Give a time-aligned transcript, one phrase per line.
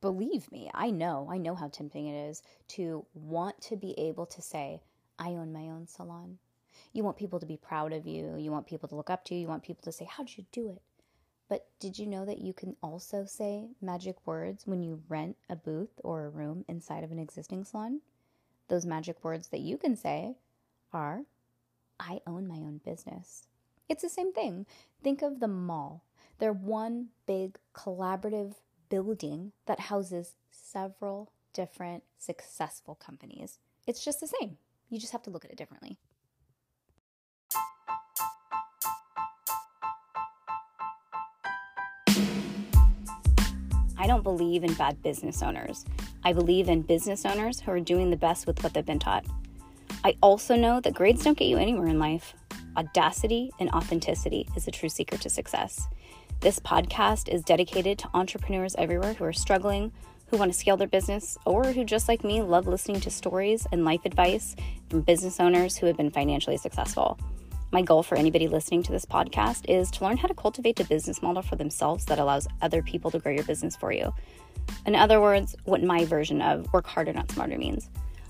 [0.00, 4.26] believe me, I know, I know how tempting it is to want to be able
[4.26, 4.82] to say,
[5.18, 6.38] I own my own salon.
[6.92, 8.36] You want people to be proud of you.
[8.36, 9.42] You want people to look up to you.
[9.42, 10.82] You want people to say, How'd you do it?
[11.48, 15.56] But did you know that you can also say magic words when you rent a
[15.56, 18.00] booth or a room inside of an existing salon?
[18.68, 20.36] Those magic words that you can say
[20.92, 21.22] are,
[22.00, 23.46] I own my own business.
[23.88, 24.66] It's the same thing.
[25.02, 26.02] Think of the mall.
[26.38, 28.54] They're one big collaborative
[28.88, 33.58] building that houses several different successful companies.
[33.86, 34.58] It's just the same.
[34.88, 35.98] You just have to look at it differently.
[43.98, 45.84] I don't believe in bad business owners.
[46.22, 49.24] I believe in business owners who are doing the best with what they've been taught.
[50.04, 52.34] I also know that grades don't get you anywhere in life.
[52.76, 55.88] Audacity and authenticity is the true secret to success.
[56.40, 59.90] This podcast is dedicated to entrepreneurs everywhere who are struggling,
[60.26, 63.66] who want to scale their business, or who, just like me, love listening to stories
[63.72, 64.54] and life advice
[64.90, 67.18] from business owners who have been financially successful.
[67.72, 70.84] My goal for anybody listening to this podcast is to learn how to cultivate a
[70.84, 74.12] business model for themselves that allows other people to grow your business for you.
[74.84, 77.88] In other words, what my version of work harder, not smarter means.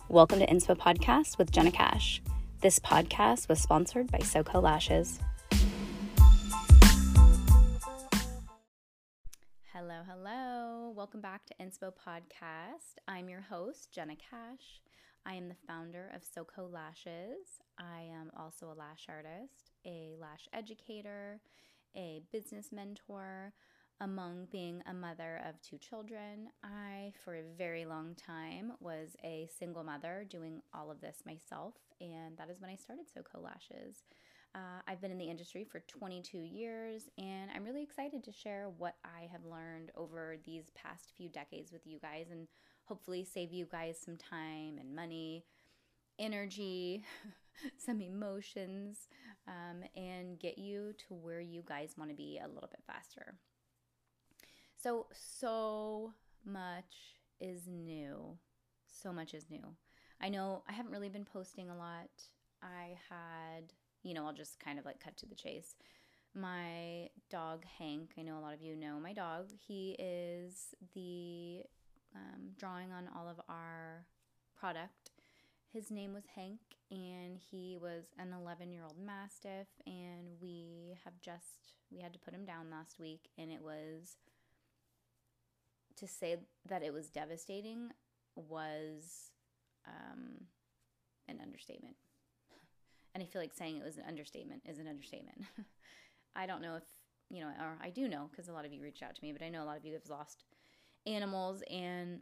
[0.08, 2.22] Welcome to Inspo Podcast with Jenna Cash.
[2.60, 5.18] This podcast was sponsored by SoCo Lashes.
[9.78, 10.90] Hello, hello.
[10.96, 12.96] Welcome back to Inspo Podcast.
[13.06, 14.80] I'm your host, Jenna Cash.
[15.26, 17.60] I am the founder of SoCo Lashes.
[17.78, 21.42] I am also a lash artist, a lash educator,
[21.94, 23.52] a business mentor.
[24.00, 29.46] Among being a mother of two children, I, for a very long time, was a
[29.58, 34.04] single mother doing all of this myself, and that is when I started SoCo Lashes.
[34.54, 38.70] Uh, I've been in the industry for 22 years, and I'm really excited to share
[38.78, 42.48] what I have learned over these past few decades with you guys and
[42.84, 45.44] hopefully save you guys some time and money,
[46.18, 47.04] energy,
[47.78, 49.08] some emotions,
[49.46, 53.34] um, and get you to where you guys want to be a little bit faster.
[54.82, 56.12] So, so
[56.44, 56.94] much
[57.40, 58.38] is new.
[58.86, 59.74] So much is new.
[60.20, 62.08] I know I haven't really been posting a lot.
[62.62, 63.72] I had
[64.06, 65.74] you know, I'll just kind of like cut to the chase.
[66.32, 69.50] My dog, Hank, I know a lot of you know my dog.
[69.66, 71.62] He is the
[72.14, 74.06] um, drawing on all of our
[74.56, 75.10] product.
[75.72, 81.14] His name was Hank, and he was an 11 year old Mastiff, and we have
[81.20, 84.18] just, we had to put him down last week, and it was,
[85.96, 86.36] to say
[86.68, 87.90] that it was devastating
[88.36, 89.32] was
[89.86, 90.44] um,
[91.26, 91.96] an understatement
[93.16, 95.40] and I feel like saying it was an understatement is an understatement.
[96.36, 96.82] I don't know if,
[97.30, 99.32] you know, or I do know because a lot of you reached out to me,
[99.32, 100.44] but I know a lot of you have lost
[101.06, 102.20] animals and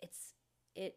[0.00, 0.32] it's,
[0.74, 0.94] it,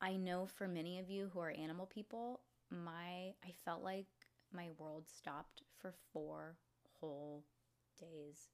[0.00, 4.06] I know for many of you who are animal people, my, I felt like
[4.50, 6.56] my world stopped for four
[7.00, 7.44] whole
[8.00, 8.48] days.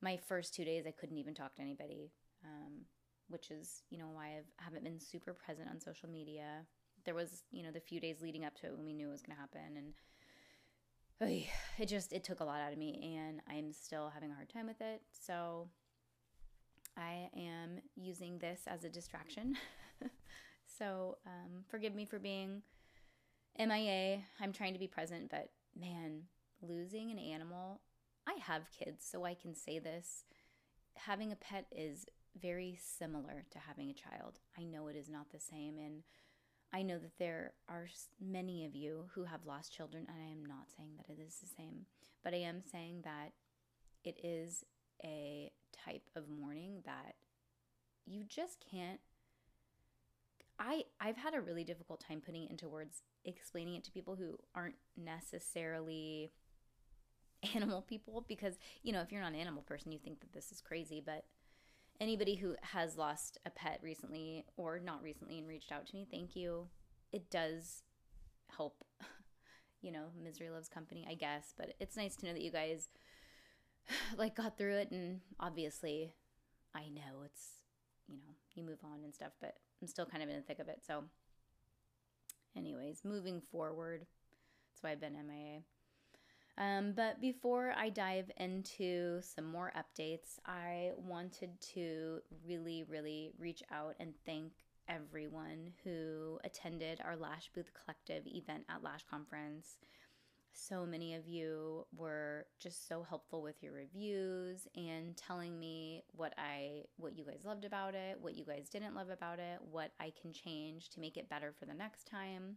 [0.00, 2.10] My first two days, I couldn't even talk to anybody,
[2.42, 2.86] um,
[3.28, 6.64] which is, you know, why I haven't been super present on social media
[7.06, 9.12] there was you know the few days leading up to it when we knew it
[9.12, 9.94] was going to happen and
[11.78, 14.50] it just it took a lot out of me and i'm still having a hard
[14.50, 15.00] time with it.
[15.12, 15.68] So
[16.96, 19.56] i am using this as a distraction.
[20.78, 22.62] So um, forgive me for being
[23.58, 26.22] mia i'm trying to be present but man
[26.60, 27.80] losing an animal
[28.26, 30.24] i have kids so i can say this.
[30.96, 32.06] Having a pet is
[32.40, 34.38] very similar to having a child.
[34.58, 36.02] I know it is not the same and
[36.72, 37.86] I know that there are
[38.20, 41.36] many of you who have lost children, and I am not saying that it is
[41.36, 41.86] the same,
[42.22, 43.32] but I am saying that
[44.04, 44.64] it is
[45.04, 45.50] a
[45.84, 47.14] type of mourning that
[48.06, 49.00] you just can't.
[50.58, 54.16] I I've had a really difficult time putting it into words, explaining it to people
[54.16, 56.32] who aren't necessarily
[57.54, 60.50] animal people because you know if you're not an animal person you think that this
[60.50, 61.24] is crazy but
[62.00, 66.06] anybody who has lost a pet recently or not recently and reached out to me,
[66.10, 66.68] thank you.
[67.12, 67.82] It does
[68.56, 68.84] help.
[69.82, 72.88] You know, misery loves company, I guess, but it's nice to know that you guys
[74.16, 76.14] like got through it and obviously
[76.74, 77.62] I know it's,
[78.08, 80.58] you know, you move on and stuff, but I'm still kind of in the thick
[80.58, 80.80] of it.
[80.84, 81.04] So
[82.56, 84.00] anyways, moving forward.
[84.00, 85.60] That's why I've been MIA.
[86.58, 93.62] Um, but before I dive into some more updates, I wanted to really, really reach
[93.70, 94.52] out and thank
[94.88, 99.76] everyone who attended our Lash Booth Collective event at Lash Conference.
[100.58, 106.32] So many of you were just so helpful with your reviews and telling me what
[106.38, 109.90] I what you guys loved about it, what you guys didn't love about it, what
[110.00, 112.56] I can change to make it better for the next time.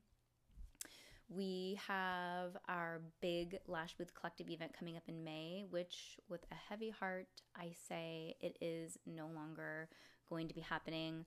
[1.31, 6.55] We have our big Lash Booth Collective event coming up in May, which, with a
[6.55, 9.89] heavy heart, I say it is no longer
[10.27, 11.25] going to be happening.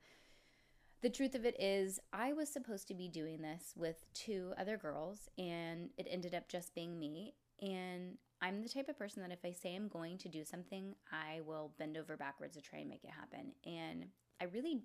[1.02, 4.76] The truth of it is, I was supposed to be doing this with two other
[4.76, 7.34] girls, and it ended up just being me.
[7.60, 10.96] And I'm the type of person that if I say I'm going to do something,
[11.12, 13.52] I will bend over backwards to try and make it happen.
[13.64, 14.06] And
[14.40, 14.82] I really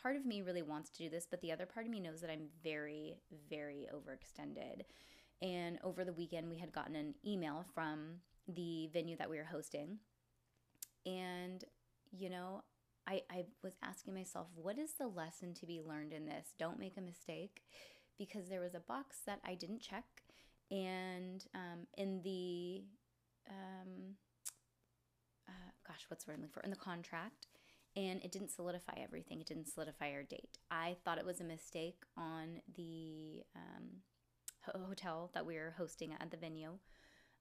[0.00, 2.20] part of me really wants to do this, but the other part of me knows
[2.20, 3.16] that I'm very,
[3.48, 4.82] very overextended.
[5.42, 9.44] And over the weekend, we had gotten an email from the venue that we were
[9.44, 9.98] hosting.
[11.06, 11.64] And,
[12.10, 12.62] you know,
[13.06, 16.54] I, I was asking myself, what is the lesson to be learned in this?
[16.58, 17.62] Don't make a mistake.
[18.18, 20.04] Because there was a box that I didn't check.
[20.70, 22.84] And um, in the,
[23.48, 24.16] um,
[25.48, 26.60] uh, gosh, what's the word I'm looking for?
[26.60, 27.46] In the contract,
[27.96, 29.40] and it didn't solidify everything.
[29.40, 30.58] It didn't solidify our date.
[30.70, 36.30] I thought it was a mistake on the um, hotel that we were hosting at
[36.30, 36.78] the venue,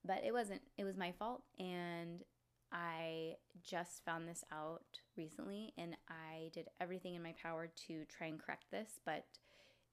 [0.04, 0.62] but it wasn't.
[0.78, 2.24] It was my fault, and
[2.72, 4.82] I just found this out
[5.18, 9.26] recently, and I did everything in my power to try and correct this, but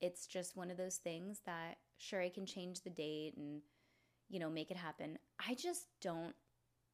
[0.00, 3.62] it's just one of those things that sure I can change the date and
[4.28, 5.18] you know make it happen.
[5.46, 6.34] I just don't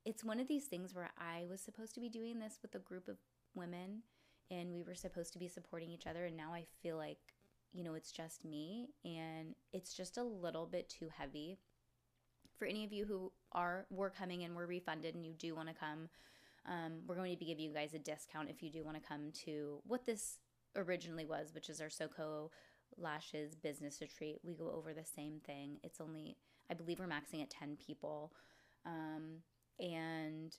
[0.05, 2.81] it's one of these things where I was supposed to be doing this with a
[2.81, 3.19] group of
[3.55, 4.03] women
[4.51, 7.19] and we were supposed to be supporting each other and now I feel like
[7.73, 11.59] you know it's just me and it's just a little bit too heavy.
[12.59, 15.69] For any of you who are were coming and were refunded and you do want
[15.69, 16.09] to come
[16.65, 19.09] um, we're going to be giving you guys a discount if you do want to
[19.09, 20.39] come to what this
[20.77, 22.51] originally was which is our SoCo
[22.99, 24.39] lashes business retreat.
[24.45, 25.79] We go over the same thing.
[25.83, 26.37] It's only
[26.71, 28.33] i believe we're maxing at 10 people
[28.87, 29.43] um,
[29.79, 30.57] and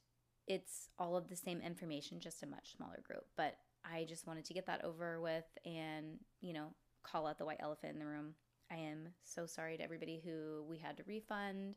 [0.48, 3.26] it's all of the same information, just a much smaller group.
[3.38, 3.56] But
[3.86, 6.68] I just wanted to get that over with and, you know,
[7.04, 8.34] call out the white elephant in the room.
[8.72, 11.76] I am so sorry to everybody who we had to refund.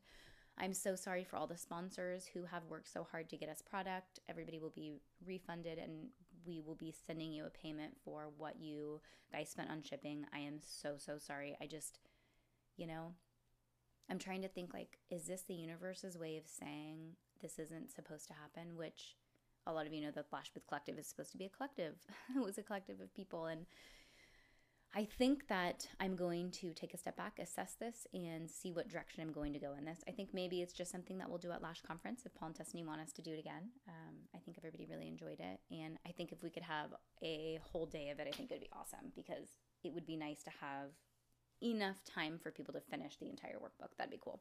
[0.58, 3.60] I'm so sorry for all the sponsors who have worked so hard to get us
[3.60, 4.20] product.
[4.28, 4.92] Everybody will be
[5.24, 6.08] refunded and
[6.46, 9.00] we will be sending you a payment for what you
[9.32, 10.24] guys spent on shipping.
[10.32, 11.56] I am so, so sorry.
[11.60, 11.98] I just,
[12.76, 13.12] you know,
[14.08, 18.28] I'm trying to think like, is this the universe's way of saying this isn't supposed
[18.28, 19.16] to happen, which
[19.66, 21.96] a lot of you know that Lash Booth Collective is supposed to be a collective.
[22.36, 23.46] it was a collective of people.
[23.46, 23.66] And
[24.94, 28.88] I think that I'm going to take a step back, assess this, and see what
[28.88, 29.98] direction I'm going to go in this.
[30.08, 32.56] I think maybe it's just something that we'll do at Lash Conference if Paul and
[32.56, 33.70] Destiny want us to do it again.
[33.88, 35.60] Um, I think everybody really enjoyed it.
[35.70, 36.90] And I think if we could have
[37.22, 39.48] a whole day of it, I think it would be awesome because
[39.84, 40.92] it would be nice to have
[41.62, 43.96] enough time for people to finish the entire workbook.
[43.98, 44.40] That'd be cool.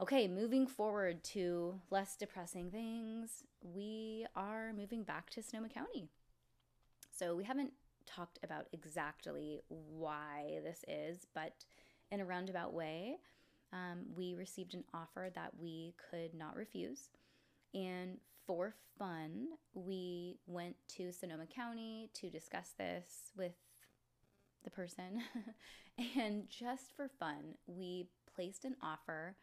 [0.00, 6.06] Okay, moving forward to less depressing things, we are moving back to Sonoma County.
[7.10, 7.72] So we haven't
[8.06, 11.64] talked about exactly why this is, but
[12.12, 13.16] in a roundabout way,
[13.72, 17.08] um, we received an offer that we could not refuse.
[17.74, 23.56] And for fun, we went to Sonoma County to discuss this with
[24.62, 25.24] the person.
[26.16, 29.34] and just for fun, we placed an offer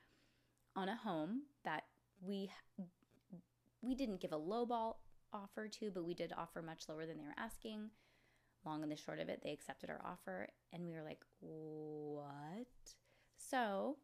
[0.76, 1.84] on a home that
[2.22, 2.52] we
[3.82, 4.96] we didn't give a lowball
[5.32, 7.90] offer to, but we did offer much lower than they were asking.
[8.66, 12.96] Long and the short of it, they accepted our offer, and we were like, "What?"
[13.38, 13.98] So,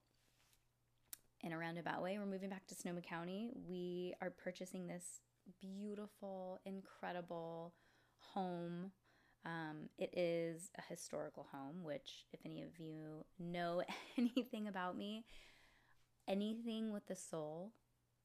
[1.41, 3.49] in a roundabout way, we're moving back to Sonoma County.
[3.67, 5.21] We are purchasing this
[5.59, 7.73] beautiful, incredible
[8.19, 8.91] home.
[9.43, 13.81] Um, it is a historical home, which, if any of you know
[14.17, 15.25] anything about me,
[16.27, 17.73] anything with the soul,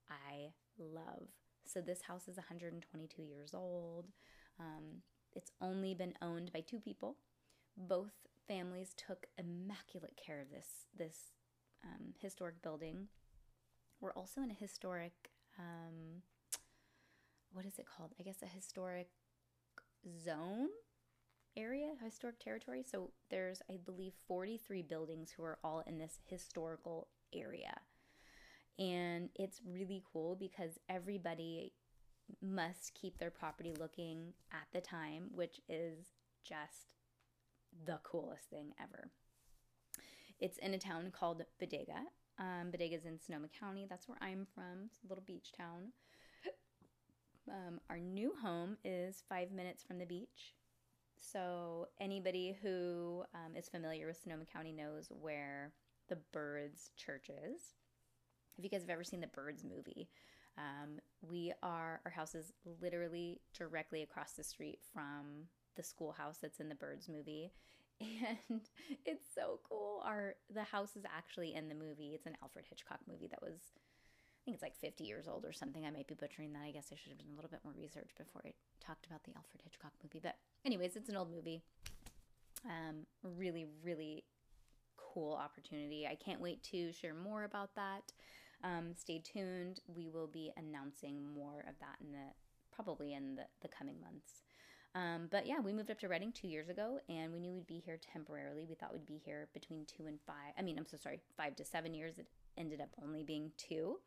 [0.08, 1.28] I love.
[1.64, 4.06] So this house is 122 years old.
[4.60, 5.02] Um,
[5.34, 7.16] it's only been owned by two people.
[7.76, 8.12] Both
[8.48, 11.32] families took immaculate care of this this
[11.84, 13.08] um, historic building.
[14.00, 16.22] We're also in a historic, um,
[17.52, 18.12] what is it called?
[18.20, 19.08] I guess a historic
[20.24, 20.68] zone
[21.56, 22.84] area, historic territory.
[22.88, 27.74] So there's, I believe, 43 buildings who are all in this historical area.
[28.78, 31.72] And it's really cool because everybody
[32.42, 36.12] must keep their property looking at the time, which is
[36.44, 36.88] just
[37.86, 39.10] the coolest thing ever.
[40.38, 42.04] It's in a town called Bodega.
[42.38, 43.86] Um, Bodega is in Sonoma County.
[43.88, 44.84] That's where I'm from.
[44.86, 45.92] It's a little beach town.
[47.48, 50.56] Um, our new home is five minutes from the beach.
[51.16, 55.72] So, anybody who um, is familiar with Sonoma County knows where
[56.08, 57.74] the Birds churches.
[58.58, 60.08] if you guys have ever seen the Birds movie,
[60.58, 66.60] Um, we are, our house is literally directly across the street from the schoolhouse that's
[66.60, 67.52] in the Birds movie.
[68.00, 68.60] And
[69.06, 70.02] it's so cool.
[70.04, 72.12] Our the house is actually in the movie.
[72.14, 75.52] It's an Alfred Hitchcock movie that was I think it's like 50 years old or
[75.52, 75.84] something.
[75.86, 76.62] I might be butchering that.
[76.62, 78.52] I guess I should have done a little bit more research before I
[78.84, 80.20] talked about the Alfred Hitchcock movie.
[80.22, 81.62] But anyways, it's an old movie.
[82.64, 84.24] Um, really, really
[85.16, 86.06] cool opportunity.
[86.06, 88.12] I can't wait to share more about that.
[88.62, 89.80] Um, stay tuned.
[89.86, 92.26] We will be announcing more of that in the
[92.74, 94.42] probably in the, the coming months.
[94.94, 97.66] Um, but yeah, we moved up to Redding two years ago, and we knew we'd
[97.66, 98.66] be here temporarily.
[98.68, 100.52] We thought we'd be here between two and five.
[100.58, 102.18] I mean, I'm so sorry, five to seven years.
[102.18, 102.26] It
[102.58, 103.98] ended up only being two,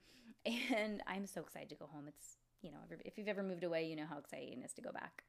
[0.46, 2.06] and I'm so excited to go home.
[2.08, 4.82] It's you know, if you've ever moved away, you know how exciting it is to
[4.82, 5.24] go back.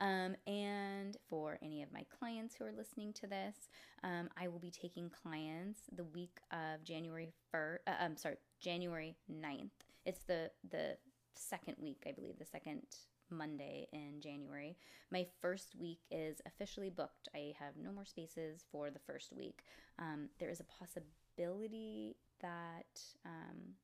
[0.00, 3.68] Um, and for any of my clients who are listening to this,
[4.02, 7.78] um, I will be taking clients the week of January 1st.
[7.86, 9.70] Uh, I'm sorry, January 9th.
[10.06, 10.96] It's the the
[11.34, 12.82] second week, I believe, the second
[13.30, 14.76] Monday in January.
[15.10, 17.28] My first week is officially booked.
[17.34, 19.62] I have no more spaces for the first week.
[19.98, 23.74] Um, there is a possibility that um,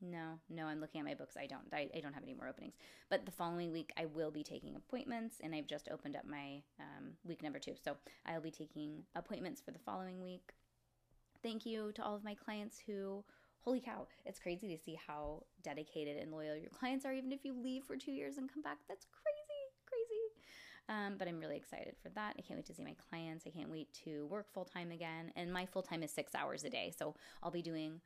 [0.00, 1.36] no, no, I'm looking at my books.
[1.36, 1.62] I don't.
[1.72, 2.74] I, I, don't have any more openings.
[3.10, 6.62] But the following week, I will be taking appointments, and I've just opened up my
[6.78, 7.74] um, week number two.
[7.82, 10.52] So I'll be taking appointments for the following week.
[11.42, 13.24] Thank you to all of my clients who,
[13.60, 17.44] holy cow, it's crazy to see how dedicated and loyal your clients are, even if
[17.44, 18.78] you leave for two years and come back.
[18.88, 20.10] That's crazy, crazy.
[20.88, 22.36] Um, but I'm really excited for that.
[22.38, 23.44] I can't wait to see my clients.
[23.46, 25.32] I can't wait to work full time again.
[25.36, 26.92] And my full time is six hours a day.
[26.98, 28.00] So I'll be doing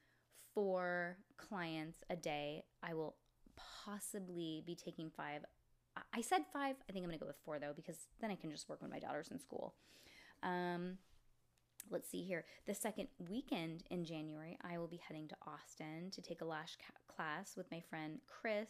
[0.54, 2.64] four clients a day.
[2.82, 3.16] I will
[3.84, 5.44] possibly be taking five.
[6.12, 6.76] I said five.
[6.88, 8.82] I think I'm going to go with four though, because then I can just work
[8.82, 9.74] when my daughter's in school.
[10.42, 10.98] Um,
[11.90, 12.44] let's see here.
[12.66, 16.76] The second weekend in January, I will be heading to Austin to take a lash
[16.76, 18.68] ca- class with my friend Chris.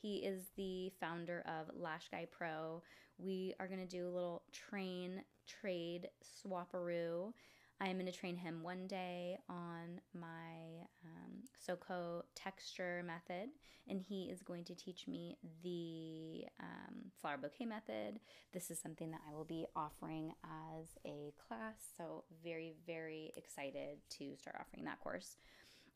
[0.00, 2.82] He is the founder of Lash Guy Pro.
[3.18, 7.32] We are going to do a little train trade swaparoo
[7.80, 13.50] I am going to train him one day on my um, SoCo texture method,
[13.88, 18.18] and he is going to teach me the um, flower bouquet method.
[18.52, 23.98] This is something that I will be offering as a class, so very, very excited
[24.18, 25.36] to start offering that course.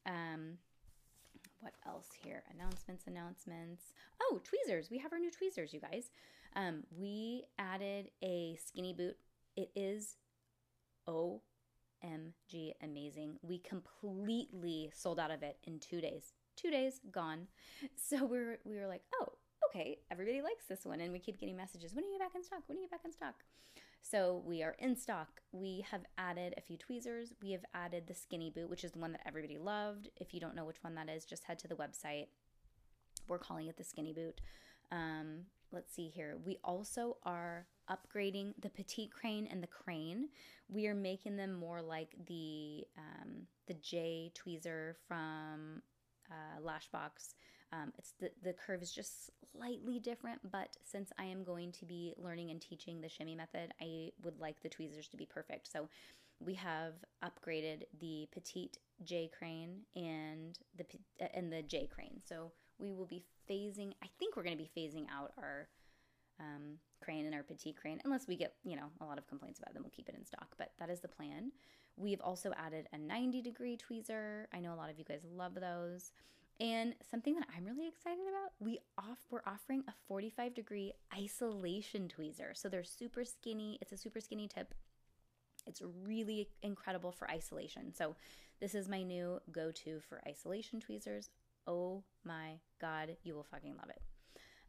[0.07, 0.59] Um,
[1.61, 2.45] what else here?
[2.55, 3.93] Announcements, announcements.
[4.21, 4.89] Oh, tweezers.
[4.89, 6.11] We have our new tweezers, you guys.
[6.55, 9.17] Um, we added a skinny boot.
[9.57, 10.17] It is
[11.09, 11.41] oh
[12.05, 13.39] OMG amazing.
[13.43, 16.33] We completely sold out of it in two days.
[16.57, 17.49] Two days gone.
[17.97, 19.33] So we were we were like, oh,
[19.69, 21.01] okay, everybody likes this one.
[21.01, 22.63] And we keep getting messages, when are you back in stock?
[22.67, 23.35] When are you back in stock?
[24.03, 25.41] So we are in stock.
[25.53, 27.33] We have added a few tweezers.
[27.41, 30.09] We have added the skinny boot, which is the one that everybody loved.
[30.17, 32.27] If you don't know which one that is, just head to the website.
[33.29, 34.41] We're calling it the skinny boot.
[34.91, 36.37] Um, let's see here.
[36.45, 40.29] We also are upgrading the petite crane and the crane.
[40.69, 45.83] We are making them more like the um, the J tweezer from
[46.31, 47.35] uh, Lashbox.
[47.73, 51.85] Um, it's the the curve is just slightly different, but since I am going to
[51.85, 55.71] be learning and teaching the shimmy method, I would like the tweezers to be perfect.
[55.71, 55.89] So
[56.41, 56.95] we have
[57.25, 60.85] upgraded the petite J crane and the
[61.35, 62.21] and the J crane.
[62.27, 63.93] So we will be phasing.
[64.03, 65.69] I think we're going to be phasing out our
[66.41, 69.61] um, crane and our petite crane, unless we get, you know, a lot of complaints
[69.61, 70.49] about them, we'll keep it in stock.
[70.59, 71.53] But that is the plan.
[71.97, 74.47] We've also added a 90 degree tweezer.
[74.53, 76.13] I know a lot of you guys love those.
[76.61, 82.09] And something that I'm really excited about, we off we're offering a 45 degree isolation
[82.09, 82.57] tweezer.
[82.57, 83.79] So they're super skinny.
[83.81, 84.75] It's a super skinny tip.
[85.67, 87.95] It's really incredible for isolation.
[87.95, 88.17] So
[88.61, 91.31] this is my new go-to for isolation tweezers.
[91.67, 94.03] Oh my god, you will fucking love it.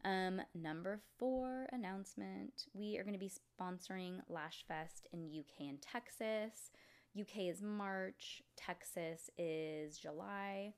[0.04, 5.80] Um, number four announcement we are going to be sponsoring Lash Fest in UK and
[5.80, 6.70] Texas.
[7.18, 10.74] UK is March, Texas is July.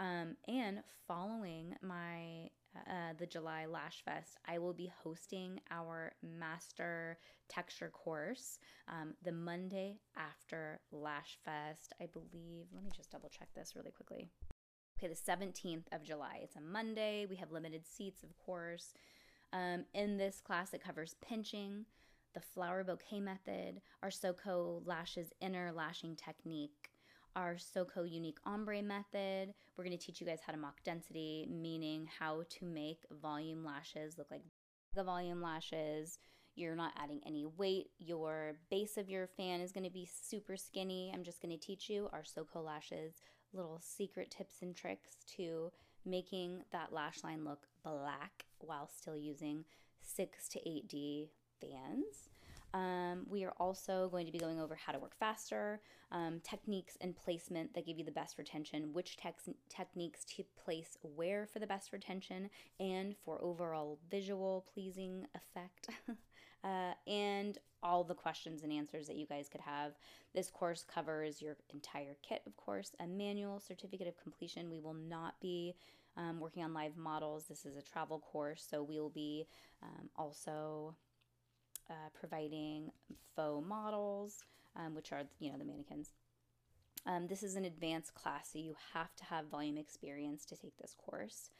[0.00, 7.18] Um, and following my uh, the July Lash Fest, I will be hosting our master
[7.48, 11.92] texture course um, the Monday after Lash Fest.
[12.00, 14.28] I believe, let me just double check this really quickly.
[15.04, 16.40] Okay, the 17th of July.
[16.42, 17.26] It's a Monday.
[17.28, 18.94] We have limited seats, of course.
[19.52, 21.84] Um, in this class, it covers pinching,
[22.32, 26.90] the flower bouquet method, our SoCo lashes inner lashing technique,
[27.36, 29.52] our SoCo unique ombre method.
[29.76, 33.62] We're going to teach you guys how to mock density, meaning how to make volume
[33.62, 34.44] lashes look like
[34.94, 36.18] the volume lashes.
[36.54, 37.90] You're not adding any weight.
[37.98, 41.12] Your base of your fan is going to be super skinny.
[41.12, 43.16] I'm just going to teach you our SoCo lashes
[43.54, 45.70] little secret tips and tricks to
[46.04, 49.64] making that lash line look black while still using
[50.02, 51.28] 6 to 8D
[51.60, 52.28] fans.
[52.74, 55.80] Um, we are also going to be going over how to work faster,
[56.10, 60.98] um, techniques and placement that give you the best retention, which tex- techniques to place
[61.02, 65.88] where for the best retention and for overall visual pleasing effect,
[66.64, 69.92] uh, and all the questions and answers that you guys could have.
[70.34, 74.70] This course covers your entire kit, of course, a manual certificate of completion.
[74.70, 75.74] We will not be
[76.16, 77.44] um, working on live models.
[77.48, 79.46] This is a travel course, so we will be
[79.82, 80.94] um, also
[81.90, 82.90] uh, providing
[83.36, 84.44] faux models,
[84.76, 86.10] um, which are you know the mannequins.
[87.06, 90.76] Um, this is an advanced class, so you have to have volume experience to take
[90.78, 91.50] this course.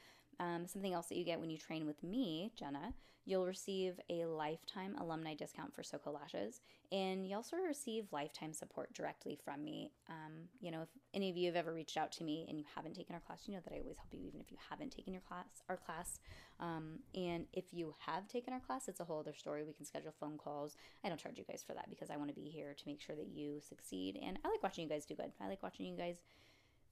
[0.40, 2.94] Um, something else that you get when you train with me, Jenna,
[3.26, 6.60] you'll receive a lifetime alumni discount for SoCo Lashes,
[6.92, 9.90] and you also receive lifetime support directly from me.
[10.08, 12.64] Um, you know, if any of you have ever reached out to me and you
[12.74, 14.90] haven't taken our class, you know that I always help you, even if you haven't
[14.92, 16.20] taken your class, our class.
[16.60, 19.64] Um, and if you have taken our class, it's a whole other story.
[19.64, 20.76] We can schedule phone calls.
[21.02, 23.00] I don't charge you guys for that because I want to be here to make
[23.00, 25.32] sure that you succeed, and I like watching you guys do good.
[25.40, 26.16] I like watching you guys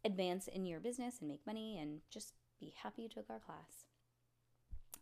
[0.04, 2.32] advance in your business and make money and just
[2.64, 3.86] be happy you took our class.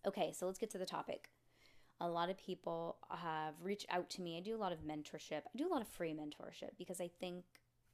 [0.06, 1.28] Okay, so let's get to the topic.
[2.00, 4.38] A lot of people have reached out to me.
[4.38, 5.42] I do a lot of mentorship.
[5.46, 7.44] I do a lot of free mentorship because I think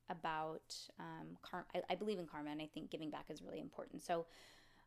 [0.08, 1.36] about um,
[1.74, 4.02] I, I believe in karma and I think giving back is really important.
[4.02, 4.26] So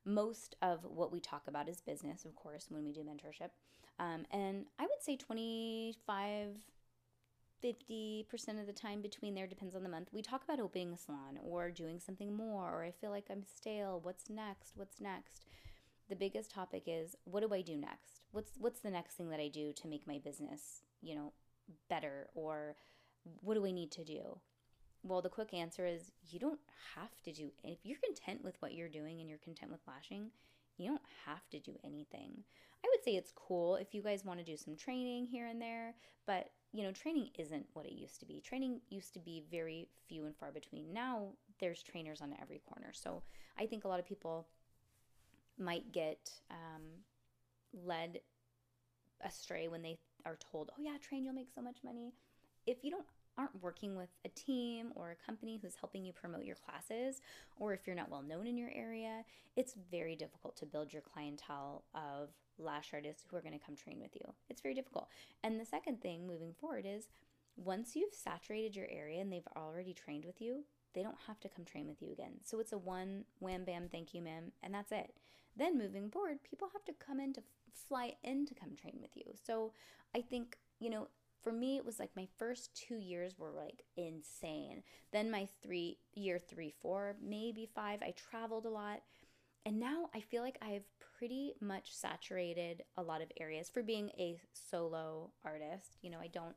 [0.05, 3.49] most of what we talk about is business, of course, when we do mentorship.
[3.99, 6.55] Um, and I would say 25
[7.63, 8.25] 50%
[8.59, 10.09] of the time between there depends on the month.
[10.11, 13.43] We talk about opening a salon or doing something more, or I feel like I'm
[13.43, 13.99] stale.
[14.01, 14.73] What's next?
[14.75, 15.45] What's next?
[16.09, 18.21] The biggest topic is what do I do next?
[18.31, 21.33] What's what's the next thing that I do to make my business, you know,
[21.89, 22.75] better or
[23.41, 24.39] what do I need to do?
[25.03, 26.59] Well, the quick answer is you don't
[26.95, 30.31] have to do if you're content with what you're doing and you're content with lashing,
[30.77, 32.43] you don't have to do anything.
[32.83, 35.61] I would say it's cool if you guys want to do some training here and
[35.61, 35.93] there,
[36.25, 38.41] but you know, training isn't what it used to be.
[38.41, 40.93] Training used to be very few and far between.
[40.93, 41.29] Now
[41.59, 42.91] there's trainers on every corner.
[42.93, 43.23] So
[43.57, 44.47] I think a lot of people
[45.57, 46.83] might get um,
[47.73, 48.19] led
[49.21, 52.13] astray when they are told, "Oh yeah, train, you'll make so much money."
[52.65, 53.07] If you don't
[53.39, 57.21] aren't working with a team or a company who's helping you promote your classes,
[57.57, 59.23] or if you're not well known in your area,
[59.55, 63.75] it's very difficult to build your clientele of lash artists who are going to come
[63.75, 64.33] train with you.
[64.49, 65.07] It's very difficult.
[65.41, 67.07] And the second thing moving forward is
[67.55, 71.49] once you've saturated your area and they've already trained with you, they don't have to
[71.49, 72.33] come train with you again.
[72.43, 75.13] So it's a one wham bam, thank you, ma'am, and that's it.
[75.55, 77.41] Then moving forward, people have to come in to
[77.87, 79.25] fly in to come train with you.
[79.45, 79.71] So
[80.13, 81.07] I think, you know,
[81.41, 84.83] for me it was like my first two years were like insane.
[85.11, 89.01] Then my three year three four maybe five i traveled a lot.
[89.65, 90.85] And now i feel like i've
[91.17, 95.97] pretty much saturated a lot of areas for being a solo artist.
[96.01, 96.55] You know, I don't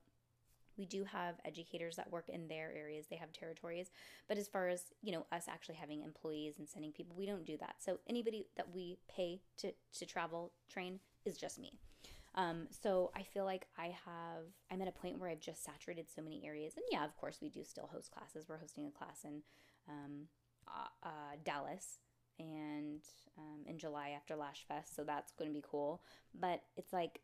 [0.78, 3.06] we do have educators that work in their areas.
[3.06, 3.90] They have territories.
[4.26, 7.44] But as far as you know us actually having employees and sending people we don't
[7.44, 7.76] do that.
[7.78, 11.78] So anybody that we pay to to travel train is just me
[12.34, 16.06] um, so i feel like i have i'm at a point where i've just saturated
[16.08, 18.90] so many areas and yeah of course we do still host classes we're hosting a
[18.90, 19.42] class in
[19.88, 20.26] um,
[20.68, 21.98] uh, uh, dallas
[22.38, 23.02] and
[23.38, 26.02] um, in July after Lash Fest, so that's going to be cool.
[26.38, 27.20] But it's like,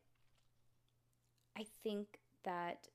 [1.57, 2.89] I think that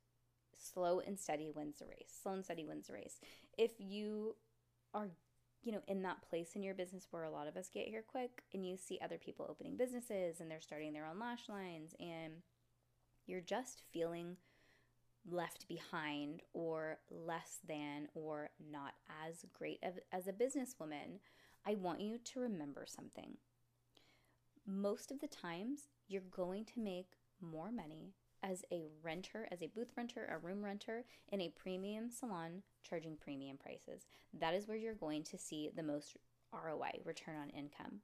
[0.58, 2.14] slow and steady wins the race.
[2.22, 3.20] Slow and steady wins the race.
[3.58, 4.36] If you
[4.94, 5.10] are,
[5.64, 8.04] you know, in that place in your business where a lot of us get here
[8.06, 11.96] quick, and you see other people opening businesses and they're starting their own lash lines,
[12.00, 12.34] and
[13.26, 14.38] you're just feeling
[15.30, 18.94] left behind or less than or not
[19.26, 21.20] as great as a businesswoman
[21.66, 23.38] I want you to remember something.
[24.68, 29.68] Most of the times, you're going to make more money as a renter, as a
[29.68, 34.06] booth renter, a room renter in a premium salon charging premium prices.
[34.40, 36.18] That is where you're going to see the most
[36.54, 38.02] ROI, return on income.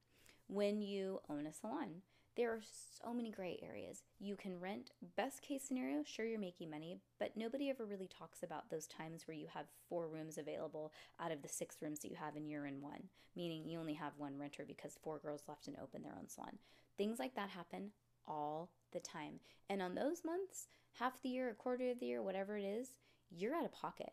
[0.48, 2.02] When you own a salon,
[2.36, 2.62] there are
[3.04, 4.04] so many gray areas.
[4.20, 8.44] You can rent, best case scenario, sure you're making money, but nobody ever really talks
[8.44, 12.10] about those times where you have four rooms available out of the six rooms that
[12.10, 15.44] you have and you're in one, meaning you only have one renter because four girls
[15.50, 16.58] left and open their own salon.
[16.98, 17.92] Things like that happen
[18.28, 19.40] all the time.
[19.70, 20.68] And on those months,
[21.00, 22.94] half the year, a quarter of the year, whatever it is,
[23.30, 24.12] you're out of pocket.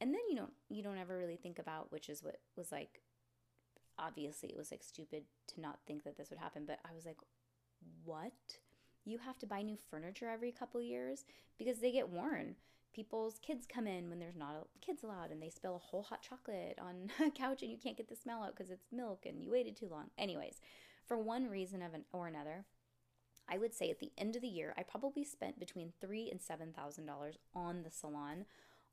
[0.00, 3.02] And then you don't you don't ever really think about which is what was like
[3.98, 7.04] obviously it was like stupid to not think that this would happen, but I was
[7.04, 7.18] like,
[8.04, 8.32] what?
[9.04, 11.24] You have to buy new furniture every couple years
[11.58, 12.56] because they get worn.
[12.94, 16.22] people's kids come in when there's not kids allowed and they spill a whole hot
[16.22, 19.42] chocolate on a couch and you can't get the smell out because it's milk and
[19.42, 20.10] you waited too long.
[20.18, 20.60] Anyways,
[21.06, 21.82] for one reason
[22.12, 22.64] or another,
[23.50, 26.40] I would say at the end of the year, I probably spent between three and
[26.40, 28.46] seven thousand dollars on the salon,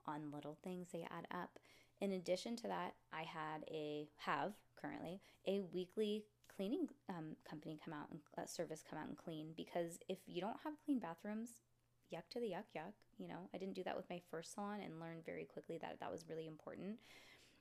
[0.05, 1.59] on little things they add up.
[1.99, 7.93] In addition to that, I had a have currently a weekly cleaning um, company come
[7.93, 11.61] out and uh, service come out and clean because if you don't have clean bathrooms,
[12.13, 12.93] yuck to the yuck yuck.
[13.17, 15.99] You know, I didn't do that with my first salon and learned very quickly that
[15.99, 16.97] that was really important.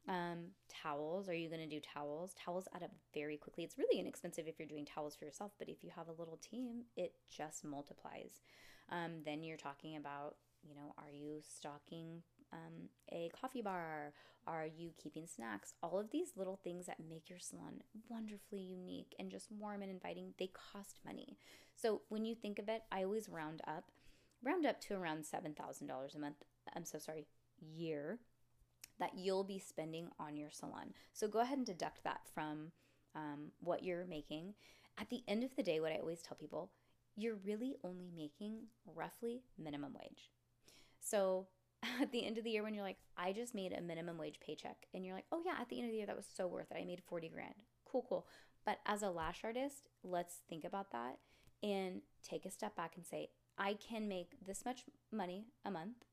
[0.08, 1.28] Um, towels.
[1.28, 2.34] Are you going to do towels?
[2.34, 3.64] Towels add up very quickly.
[3.64, 6.38] It's really inexpensive if you're doing towels for yourself, but if you have a little
[6.38, 8.40] team, it just multiplies.
[8.90, 14.12] Um, then you're talking about, you know, are you stocking um, a coffee bar?
[14.46, 15.74] Are you keeping snacks?
[15.82, 19.90] All of these little things that make your salon wonderfully unique and just warm and
[19.90, 21.36] inviting, they cost money.
[21.74, 23.90] So when you think of it, I always round up,
[24.40, 26.36] round up to around $7,000 a month.
[26.76, 27.26] I'm so sorry,
[27.60, 28.20] year
[28.98, 30.94] that you'll be spending on your salon.
[31.12, 32.72] So go ahead and deduct that from
[33.14, 34.54] um, what you're making.
[34.98, 36.70] At the end of the day, what I always tell people,
[37.16, 40.30] you're really only making roughly minimum wage.
[41.00, 41.46] So
[42.00, 44.40] at the end of the year, when you're like, I just made a minimum wage
[44.40, 46.46] paycheck, and you're like, oh yeah, at the end of the year, that was so
[46.46, 46.78] worth it.
[46.80, 47.54] I made 40 grand.
[47.84, 48.26] Cool, cool.
[48.64, 51.18] But as a lash artist, let's think about that
[51.62, 53.28] and take a step back and say,
[53.58, 56.04] I can make this much money a month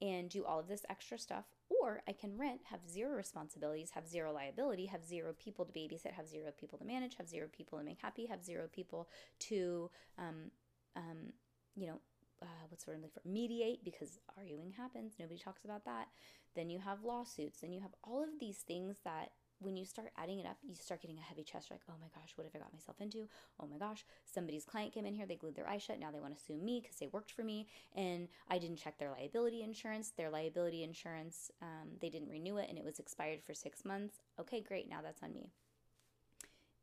[0.00, 4.06] and do all of this extra stuff, or I can rent, have zero responsibilities, have
[4.06, 7.78] zero liability, have zero people to babysit, have zero people to manage, have zero people
[7.78, 9.08] to make happy, have zero people
[9.40, 10.50] to, um,
[10.96, 11.32] um,
[11.74, 12.00] you know,
[12.42, 15.14] uh, what's the word for mediate because arguing happens.
[15.18, 16.08] Nobody talks about that.
[16.54, 17.60] Then you have lawsuits.
[17.60, 20.74] Then you have all of these things that when you start adding it up, you
[20.74, 21.70] start getting a heavy chest.
[21.70, 23.28] Like, oh my gosh, what have I got myself into?
[23.60, 25.98] Oh my gosh, somebody's client came in here, they glued their eye shut.
[25.98, 28.98] Now they want to sue me because they worked for me and I didn't check
[28.98, 30.10] their liability insurance.
[30.10, 34.16] Their liability insurance, um, they didn't renew it and it was expired for six months.
[34.38, 34.88] Okay, great.
[34.88, 35.50] Now that's on me.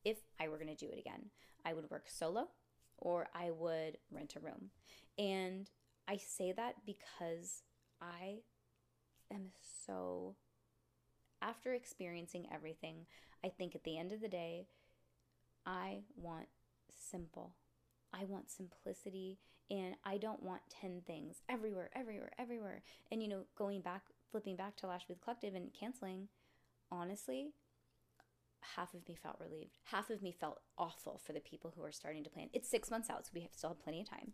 [0.03, 1.29] If I were going to do it again,
[1.65, 2.49] I would work solo
[2.97, 4.71] or I would rent a room.
[5.17, 5.69] And
[6.07, 7.63] I say that because
[8.01, 8.39] I
[9.31, 9.51] am
[9.85, 10.35] so
[11.43, 13.05] after experiencing everything,
[13.43, 14.67] I think at the end of the day,
[15.65, 16.47] I want
[16.89, 17.55] simple.
[18.13, 22.83] I want simplicity and I don't want 10 things everywhere, everywhere, everywhere.
[23.11, 26.27] And you know, going back, flipping back to Lash Booth Collective and canceling,
[26.91, 27.53] honestly,
[28.75, 29.77] half of me felt relieved.
[29.85, 32.49] Half of me felt awful for the people who are starting to plan.
[32.53, 34.33] It's six months out, so we have still have plenty of time.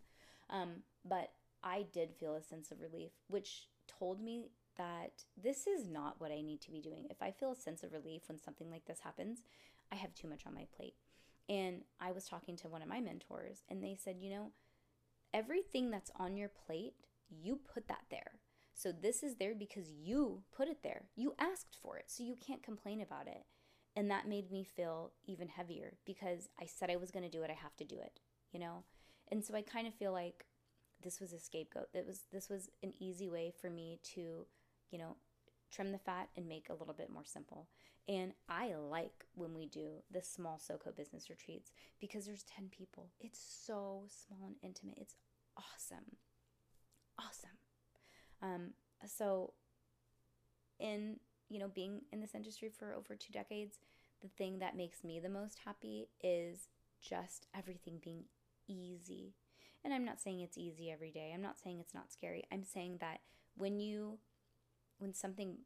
[0.49, 1.31] Um, but
[1.63, 6.31] I did feel a sense of relief, which told me that this is not what
[6.31, 7.05] I need to be doing.
[7.09, 9.43] If I feel a sense of relief when something like this happens,
[9.91, 10.95] I have too much on my plate.
[11.49, 14.51] And I was talking to one of my mentors, and they said, you know,
[15.33, 16.93] everything that's on your plate,
[17.29, 18.39] you put that there.
[18.73, 21.03] So this is there because you put it there.
[21.15, 23.43] You asked for it, so you can't complain about it.
[23.95, 27.43] And that made me feel even heavier because I said I was going to do
[27.43, 28.21] it, I have to do it,
[28.53, 28.83] you know?
[29.29, 30.45] And so I kind of feel like
[31.03, 31.91] this was a scapegoat.
[31.93, 34.45] That was this was an easy way for me to
[34.91, 35.15] you know,
[35.71, 37.67] trim the fat and make a little bit more simple.
[38.07, 43.09] And I like when we do the small SoCo business retreats because there's 10 people.
[43.19, 44.97] It's so small and intimate.
[44.97, 45.15] It's
[45.55, 46.15] awesome.
[47.19, 47.57] Awesome.
[48.41, 48.71] Um,
[49.05, 49.53] so
[50.79, 51.17] in,
[51.49, 53.77] you know, being in this industry for over two decades,
[54.21, 56.67] the thing that makes me the most happy is
[56.99, 58.23] just everything being
[58.67, 59.35] easy.
[59.83, 61.31] And I'm not saying it's easy every day.
[61.33, 62.43] I'm not saying it's not scary.
[62.51, 63.19] I'm saying that
[63.55, 64.19] when you
[64.99, 65.57] when something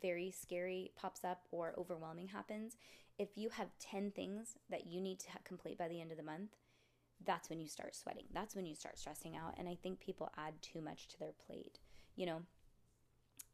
[0.00, 2.76] very scary pops up or overwhelming happens,
[3.18, 6.22] if you have 10 things that you need to complete by the end of the
[6.22, 6.56] month,
[7.24, 8.24] that's when you start sweating.
[8.32, 9.54] That's when you start stressing out.
[9.58, 11.78] And I think people add too much to their plate.
[12.14, 12.42] You know,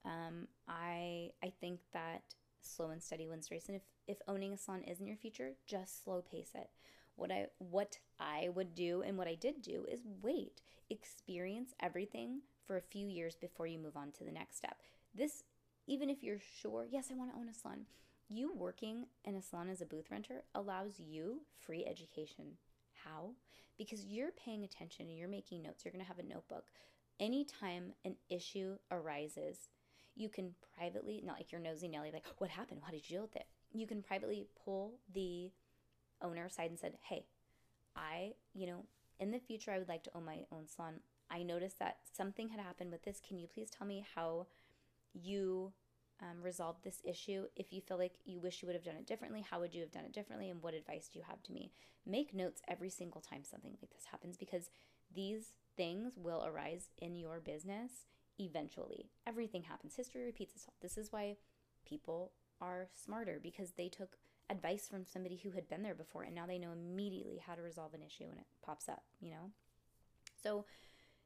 [0.05, 2.23] um, I I think that
[2.61, 3.67] slow and steady wins the race.
[3.69, 6.71] And if, if owning a salon isn't your future, just slow pace it.
[7.17, 12.41] What I what I would do and what I did do is wait, experience everything
[12.67, 14.79] for a few years before you move on to the next step.
[15.15, 15.45] This,
[15.87, 17.87] even if you're sure, yes, I want to own a salon,
[18.29, 22.57] you working in a salon as a booth renter allows you free education.
[23.05, 23.33] How?
[23.77, 25.85] Because you're paying attention and you're making notes.
[25.85, 26.67] You're going to have a notebook.
[27.21, 29.69] Anytime an issue arises,
[30.15, 32.81] you can privately, not like you're nosy Nelly, like, what happened?
[32.85, 33.47] How did you deal with it?
[33.73, 35.51] You can privately pull the
[36.23, 37.25] owner aside and said, hey,
[37.97, 38.85] I, you know,
[39.21, 41.01] in the future, I would like to own my own salon.
[41.31, 43.21] I noticed that something had happened with this.
[43.27, 44.47] Can you please tell me how
[45.13, 45.73] you
[46.21, 46.39] um,
[46.85, 47.47] this issue?
[47.57, 49.81] If you feel like you wish you would have done it differently, how would you
[49.81, 50.51] have done it differently?
[50.51, 51.73] And what advice do you have to me?
[52.07, 54.71] Make notes every single time something like this happens because
[55.15, 58.07] these things will arise in your business
[58.39, 59.11] eventually.
[59.27, 59.95] Everything happens.
[59.97, 60.75] History repeats itself.
[60.81, 61.37] This is why
[61.87, 64.17] people are smarter because they took
[64.51, 67.63] advice from somebody who had been there before and now they know immediately how to
[67.63, 69.51] resolve an issue when it pops up, you know?
[70.43, 70.65] So,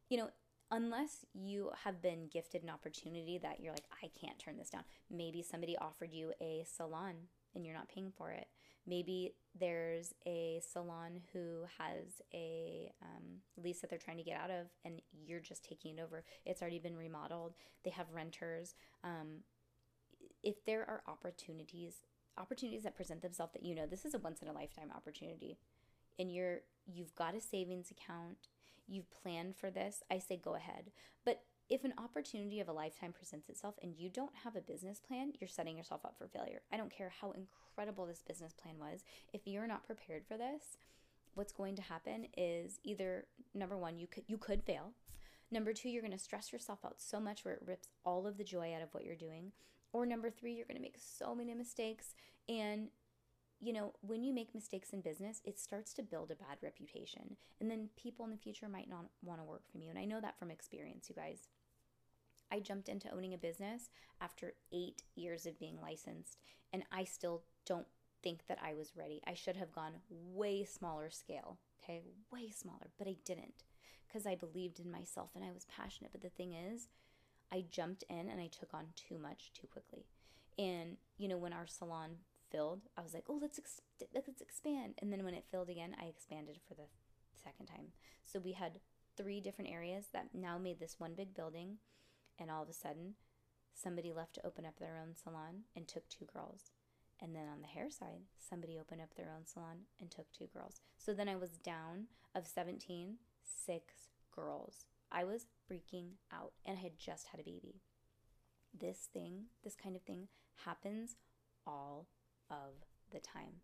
[0.09, 0.31] you know,
[0.70, 4.85] unless you have been gifted an opportunity that you're like, I can't turn this down.
[5.11, 7.14] Maybe somebody offered you a salon
[7.55, 8.48] and you're not paying for it.
[8.87, 14.50] Maybe there's a salon who has a um, lease that they're trying to get out
[14.50, 16.24] of and you're just taking it over.
[16.44, 18.74] It's already been remodeled, they have renters.
[19.02, 19.42] Um,
[20.42, 21.94] if there are opportunities,
[22.38, 25.59] opportunities that present themselves that you know this is a once in a lifetime opportunity
[26.18, 28.48] and you're you've got a savings account
[28.87, 30.90] you've planned for this, I say go ahead.
[31.25, 35.01] But if an opportunity of a lifetime presents itself and you don't have a business
[35.01, 36.62] plan, you're setting yourself up for failure.
[36.72, 39.03] I don't care how incredible this business plan was.
[39.33, 40.79] If you're not prepared for this,
[41.35, 44.92] what's going to happen is either number 1, you could you could fail.
[45.51, 48.37] Number 2, you're going to stress yourself out so much where it rips all of
[48.37, 49.53] the joy out of what you're doing.
[49.92, 52.14] Or number 3, you're going to make so many mistakes
[52.49, 52.88] and
[53.61, 57.37] you know, when you make mistakes in business, it starts to build a bad reputation.
[57.61, 59.90] And then people in the future might not want to work from you.
[59.90, 61.49] And I know that from experience, you guys.
[62.53, 63.90] I jumped into owning a business
[64.21, 66.38] after eight years of being licensed,
[66.73, 67.88] and I still don't
[68.23, 69.21] think that I was ready.
[69.27, 72.03] I should have gone way smaller scale, okay?
[72.31, 73.64] Way smaller, but I didn't
[74.07, 76.12] because I believed in myself and I was passionate.
[76.12, 76.88] But the thing is,
[77.53, 80.07] I jumped in and I took on too much too quickly.
[80.59, 82.16] And, you know, when our salon
[82.51, 83.81] filled, I was like, oh, let's ex-
[84.15, 84.95] let's expand.
[85.01, 86.89] And then when it filled again, I expanded for the
[87.43, 87.93] second time.
[88.25, 88.81] So we had
[89.17, 91.79] three different areas that now made this one big building.
[92.39, 93.15] And all of a sudden,
[93.73, 96.71] somebody left to open up their own salon and took two girls.
[97.21, 100.49] And then on the hair side, somebody opened up their own salon and took two
[100.53, 100.81] girls.
[100.99, 103.95] So then I was down of 17, six
[104.35, 104.85] girls.
[105.11, 107.81] I was freaking out and I had just had a baby.
[108.79, 110.29] This thing, this kind of thing
[110.65, 111.17] happens
[111.67, 112.07] all
[112.51, 113.61] of the time.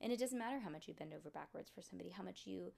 [0.00, 2.72] And it doesn't matter how much you bend over backwards for somebody, how much you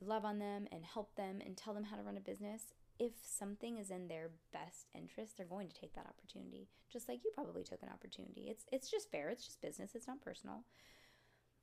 [0.00, 2.74] love on them and help them and tell them how to run a business.
[2.98, 6.68] If something is in their best interest, they're going to take that opportunity.
[6.92, 8.46] Just like you probably took an opportunity.
[8.48, 9.28] It's it's just fair.
[9.28, 9.94] It's just business.
[9.94, 10.64] It's not personal.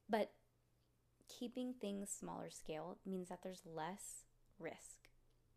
[0.09, 0.31] But
[1.27, 4.23] keeping things smaller scale means that there's less
[4.59, 5.09] risk.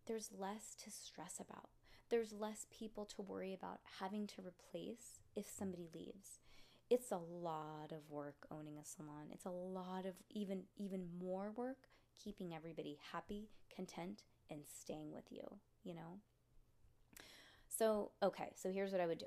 [0.06, 1.68] There's less to stress about.
[2.10, 6.40] There's less people to worry about having to replace if somebody leaves
[6.90, 9.28] it's a lot of work owning a salon.
[9.32, 11.88] It's a lot of even even more work
[12.22, 15.42] keeping everybody happy, content and staying with you,
[15.84, 16.18] you know?
[17.68, 19.26] So, okay, so here's what I would do.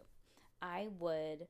[0.62, 1.48] I would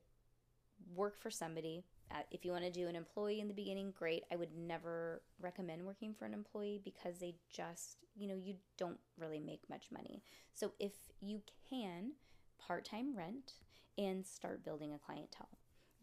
[0.96, 1.84] work for somebody.
[2.12, 4.24] Uh, if you want to do an employee in the beginning, great.
[4.32, 9.00] I would never recommend working for an employee because they just, you know, you don't
[9.18, 10.22] really make much money.
[10.54, 12.12] So if you can,
[12.60, 13.54] part time rent
[13.98, 15.50] and start building a clientele.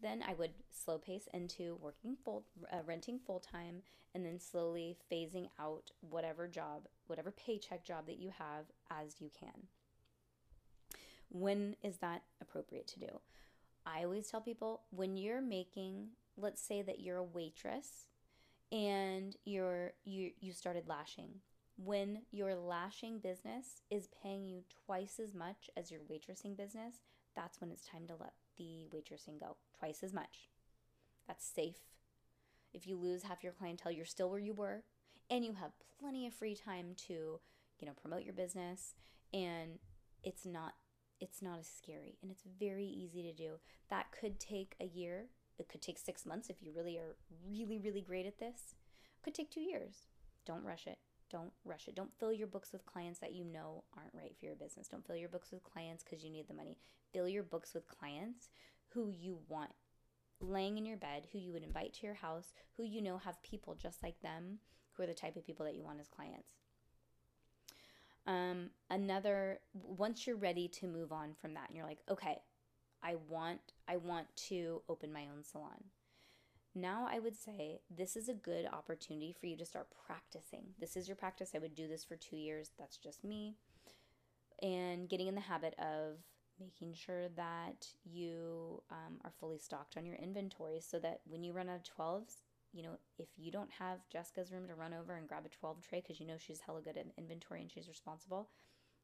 [0.01, 3.81] Then I would slow pace into working full, uh, renting full time,
[4.15, 9.29] and then slowly phasing out whatever job, whatever paycheck job that you have as you
[9.37, 9.67] can.
[11.29, 13.19] When is that appropriate to do?
[13.85, 18.07] I always tell people when you're making, let's say that you're a waitress
[18.71, 21.29] and you're you you started lashing.
[21.77, 26.95] When your lashing business is paying you twice as much as your waitressing business,
[27.35, 30.49] that's when it's time to let the waitressing go twice as much.
[31.27, 31.79] That's safe.
[32.71, 34.83] If you lose half your clientele, you're still where you were,
[35.31, 37.39] and you have plenty of free time to,
[37.79, 38.93] you know, promote your business
[39.33, 39.79] and
[40.23, 40.73] it's not
[41.19, 43.59] it's not as scary and it's very easy to do.
[43.89, 45.25] That could take a year.
[45.57, 47.15] It could take 6 months if you really are
[47.47, 48.75] really really great at this.
[49.17, 50.07] It could take 2 years.
[50.45, 50.97] Don't rush it.
[51.29, 51.95] Don't rush it.
[51.95, 54.87] Don't fill your books with clients that you know aren't right for your business.
[54.87, 56.77] Don't fill your books with clients because you need the money.
[57.13, 58.49] Fill your books with clients
[58.93, 59.71] who you want
[60.41, 63.41] laying in your bed, who you would invite to your house, who you know have
[63.43, 64.59] people just like them,
[64.93, 66.53] who are the type of people that you want as clients.
[68.25, 72.37] Um, another once you're ready to move on from that and you're like, okay,
[73.01, 75.83] I want I want to open my own salon.
[76.75, 80.65] Now I would say this is a good opportunity for you to start practicing.
[80.79, 81.51] This is your practice.
[81.55, 82.71] I would do this for 2 years.
[82.77, 83.55] That's just me.
[84.61, 86.17] And getting in the habit of
[86.59, 91.53] making sure that you um, are fully stocked on your inventory so that when you
[91.53, 92.35] run out of 12s,
[92.73, 95.81] you know, if you don't have Jessica's room to run over and grab a 12
[95.81, 98.49] tray because you know she's hella good at inventory and she's responsible,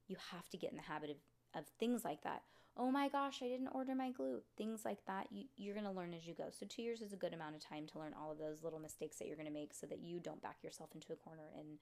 [0.06, 1.16] you have to get in the habit of,
[1.60, 2.42] of things like that.
[2.78, 4.42] Oh my gosh, I didn't order my glue.
[4.58, 6.48] Things like that, you, you're going to learn as you go.
[6.50, 8.78] So, two years is a good amount of time to learn all of those little
[8.78, 11.50] mistakes that you're going to make so that you don't back yourself into a corner.
[11.58, 11.78] And,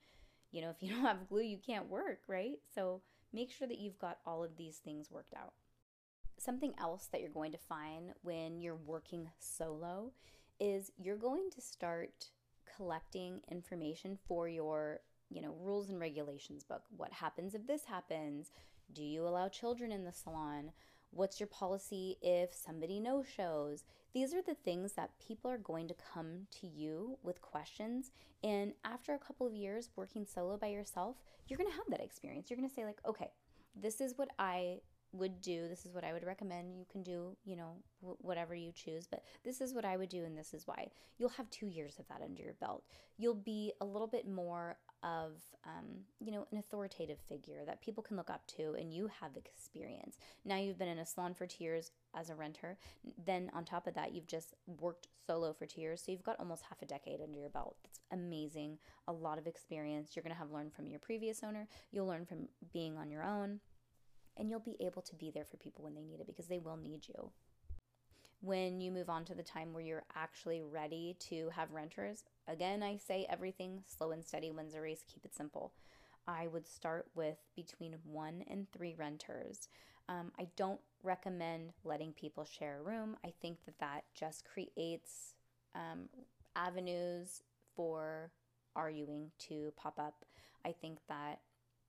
[0.52, 2.58] you know, if you don't have glue, you can't work, right?
[2.74, 3.02] So,
[3.32, 5.54] make sure that you've got all of these things worked out.
[6.38, 10.12] Something else that you're going to find when you're working solo
[10.60, 12.26] is you're going to start
[12.76, 16.82] collecting information for your, you know, rules and regulations book.
[16.96, 18.52] What happens if this happens?
[18.92, 20.72] Do you allow children in the salon?
[21.10, 23.84] What's your policy if somebody no shows?
[24.12, 28.10] These are the things that people are going to come to you with questions.
[28.42, 31.16] And after a couple of years working solo by yourself,
[31.46, 32.50] you're going to have that experience.
[32.50, 33.30] You're going to say, like, okay,
[33.74, 34.80] this is what I
[35.12, 35.68] would do.
[35.68, 36.76] This is what I would recommend.
[36.76, 40.08] You can do, you know, w- whatever you choose, but this is what I would
[40.08, 40.88] do, and this is why.
[41.18, 42.84] You'll have two years of that under your belt.
[43.16, 45.32] You'll be a little bit more of,
[45.64, 45.84] um,
[46.18, 50.16] you know, an authoritative figure that people can look up to, and you have experience.
[50.44, 52.78] Now you've been in a salon for two years as a renter.
[53.24, 56.40] Then on top of that, you've just worked solo for two years, so you've got
[56.40, 57.76] almost half a decade under your belt.
[57.84, 58.78] That's amazing.
[59.06, 60.16] A lot of experience.
[60.16, 61.68] You're going to have learned from your previous owner.
[61.92, 63.60] You'll learn from being on your own
[64.36, 66.58] and you'll be able to be there for people when they need it because they
[66.58, 67.30] will need you.
[68.44, 72.82] When you move on to the time where you're actually ready to have renters, again,
[72.82, 75.72] I say everything slow and steady wins a race, keep it simple.
[76.28, 79.68] I would start with between one and three renters.
[80.10, 83.16] Um, I don't recommend letting people share a room.
[83.24, 85.36] I think that that just creates
[85.74, 86.10] um,
[86.54, 87.42] avenues
[87.74, 88.30] for
[88.76, 90.26] arguing to pop up.
[90.66, 91.40] I think that,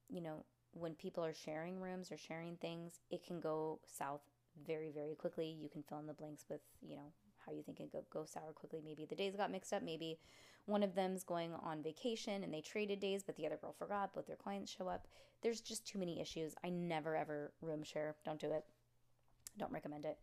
[0.08, 4.22] you know, when people are sharing rooms or sharing things, it can go south
[4.65, 5.56] very, very quickly.
[5.60, 7.12] You can fill in the blanks with, you know,
[7.46, 8.82] how you think it go, go sour quickly.
[8.84, 9.84] Maybe the days got mixed up.
[9.84, 10.18] Maybe
[10.65, 14.13] one of them's going on vacation and they traded days, but the other girl forgot.
[14.13, 15.08] Both their clients show up.
[15.41, 16.56] There's just too many issues.
[16.63, 18.15] I never ever room share.
[18.26, 18.65] Don't do it.
[19.58, 20.18] Don't recommend it.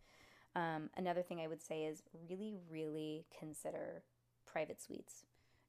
[0.55, 4.03] Um, another thing I would say is really, really consider
[4.45, 5.25] private suites.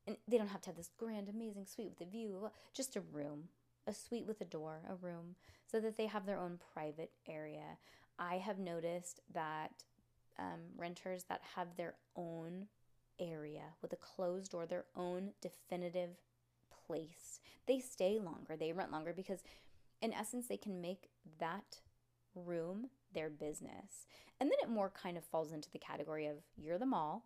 [0.06, 3.00] And they don't have to have this grand, amazing suite with a view, just a
[3.00, 3.48] room
[3.86, 5.36] a suite with a door, a room,
[5.70, 7.78] so that they have their own private area.
[8.18, 9.84] I have noticed that
[10.38, 12.66] um, renters that have their own
[13.18, 16.10] area with a closed door, their own definitive
[16.86, 19.42] place, they stay longer, they rent longer because,
[20.00, 21.78] in essence, they can make that
[22.34, 24.06] room their business.
[24.40, 27.24] And then it more kind of falls into the category of you're the mall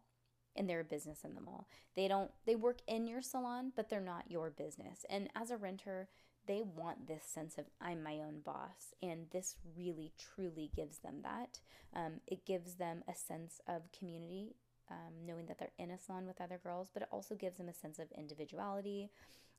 [0.55, 1.68] and they're a business in the mall.
[1.94, 5.07] They don't they work in your salon, but they're not your business.
[5.09, 6.09] And as a renter,
[6.48, 8.94] they want this sense of I'm my own boss.
[9.00, 11.61] And this really, truly gives them that.
[11.94, 14.56] Um, it gives them a sense of community,
[14.90, 17.68] um, knowing that they're in a salon with other girls, but it also gives them
[17.68, 19.11] a sense of individuality,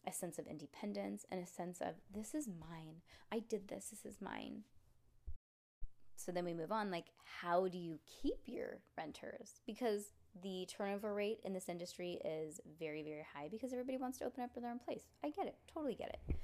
[0.05, 3.01] a sense of independence, and a sense of this is mine.
[3.31, 4.63] I did this, this is mine.
[6.15, 7.05] So then we move on like,
[7.41, 9.61] how do you keep your renters?
[9.65, 10.11] Because
[10.43, 14.43] the turnover rate in this industry is very, very high because everybody wants to open
[14.43, 15.03] up their own place.
[15.23, 16.35] I get it, totally get it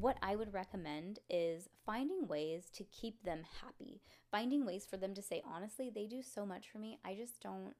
[0.00, 5.12] what I would recommend is finding ways to keep them happy, finding ways for them
[5.14, 6.98] to say, honestly, they do so much for me.
[7.04, 7.74] I just don't,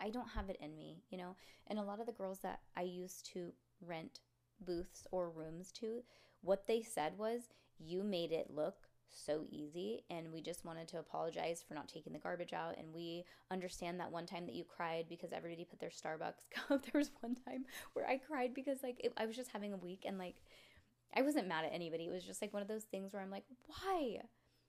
[0.00, 1.34] I don't have it in me, you know?
[1.66, 3.52] And a lot of the girls that I used to
[3.84, 4.20] rent
[4.64, 6.02] booths or rooms to,
[6.42, 8.76] what they said was, you made it look
[9.10, 12.92] so easy and we just wanted to apologize for not taking the garbage out and
[12.92, 16.98] we understand that one time that you cried because everybody put their starbucks cup there
[16.98, 20.02] was one time where i cried because like it, i was just having a week
[20.04, 20.36] and like
[21.16, 22.06] I wasn't mad at anybody.
[22.06, 24.22] It was just like one of those things where I'm like, why?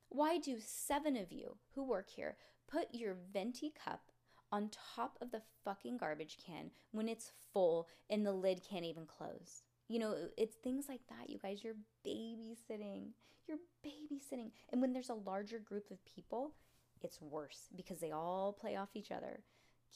[0.09, 4.11] Why do seven of you who work here put your venti cup
[4.51, 9.05] on top of the fucking garbage can when it's full and the lid can't even
[9.05, 9.63] close?
[9.87, 11.63] You know, it's things like that, you guys.
[11.63, 13.09] You're babysitting.
[13.47, 14.51] You're babysitting.
[14.69, 16.53] And when there's a larger group of people,
[17.01, 19.41] it's worse because they all play off each other.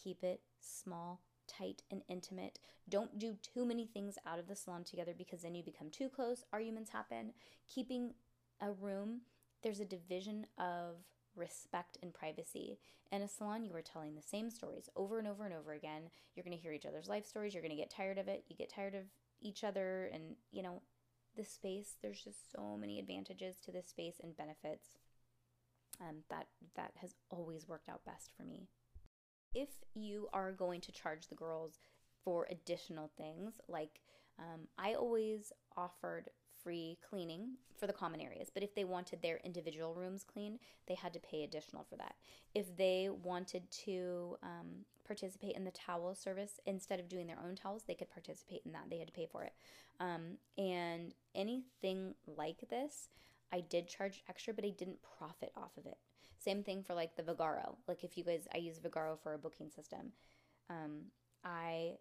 [0.03, 2.59] Keep it small, tight and intimate.
[2.87, 6.09] Don't do too many things out of the salon together because then you become too
[6.09, 6.43] close.
[6.53, 7.33] Arguments happen.
[7.67, 8.13] Keeping
[8.61, 9.21] a room,
[9.63, 10.95] there's a division of
[11.35, 12.79] respect and privacy.
[13.11, 16.03] In a salon, you are telling the same stories over and over and over again.
[16.35, 17.53] You're going to hear each other's life stories.
[17.53, 18.43] You're going to get tired of it.
[18.47, 19.03] You get tired of
[19.41, 20.81] each other and, you know,
[21.35, 21.95] the space.
[22.01, 24.97] There's just so many advantages to this space and benefits.
[26.01, 28.69] Um, that that has always worked out best for me
[29.53, 31.79] if you are going to charge the girls
[32.23, 34.01] for additional things, like
[34.37, 36.29] um, I always offered
[36.63, 40.95] free cleaning for the common areas, but if they wanted their individual rooms cleaned, they
[40.95, 42.15] had to pay additional for that.
[42.53, 47.55] If they wanted to um, participate in the towel service instead of doing their own
[47.55, 48.89] towels, they could participate in that.
[48.89, 49.53] They had to pay for it.
[49.99, 53.09] Um, and anything like this,
[53.51, 55.97] I did charge extra, but I didn't profit off of it.
[56.39, 57.75] Same thing for like the Vagaro.
[57.87, 60.13] Like if you guys, I use Vagaro for a booking system.
[60.69, 61.05] Um,
[61.43, 61.97] I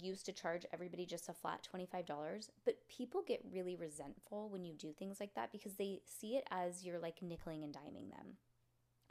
[0.00, 4.74] used to charge everybody just a flat $25, but people get really resentful when you
[4.74, 8.36] do things like that because they see it as you're like nickeling and diming them.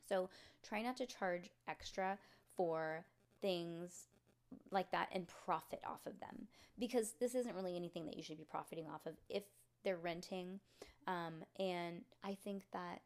[0.08, 0.30] So
[0.68, 2.18] try not to charge extra
[2.56, 3.06] for
[3.42, 4.08] things
[4.72, 6.48] like that and profit off of them
[6.78, 9.44] because this isn't really anything that you should be profiting off of if
[9.84, 10.60] they're renting.
[11.08, 13.02] Um, and I think that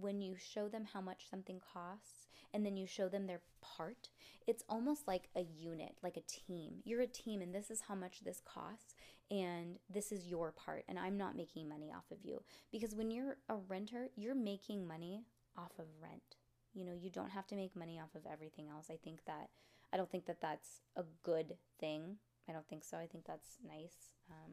[0.00, 4.08] when you show them how much something costs and then you show them their part,
[4.46, 6.76] it's almost like a unit, like a team.
[6.84, 8.94] You're a team, and this is how much this costs,
[9.30, 12.42] and this is your part, and I'm not making money off of you.
[12.72, 15.24] Because when you're a renter, you're making money
[15.56, 16.36] off of rent.
[16.72, 18.86] You know, you don't have to make money off of everything else.
[18.90, 19.50] I think that,
[19.92, 22.16] I don't think that that's a good thing.
[22.48, 22.96] I don't think so.
[22.96, 24.52] I think that's nice um,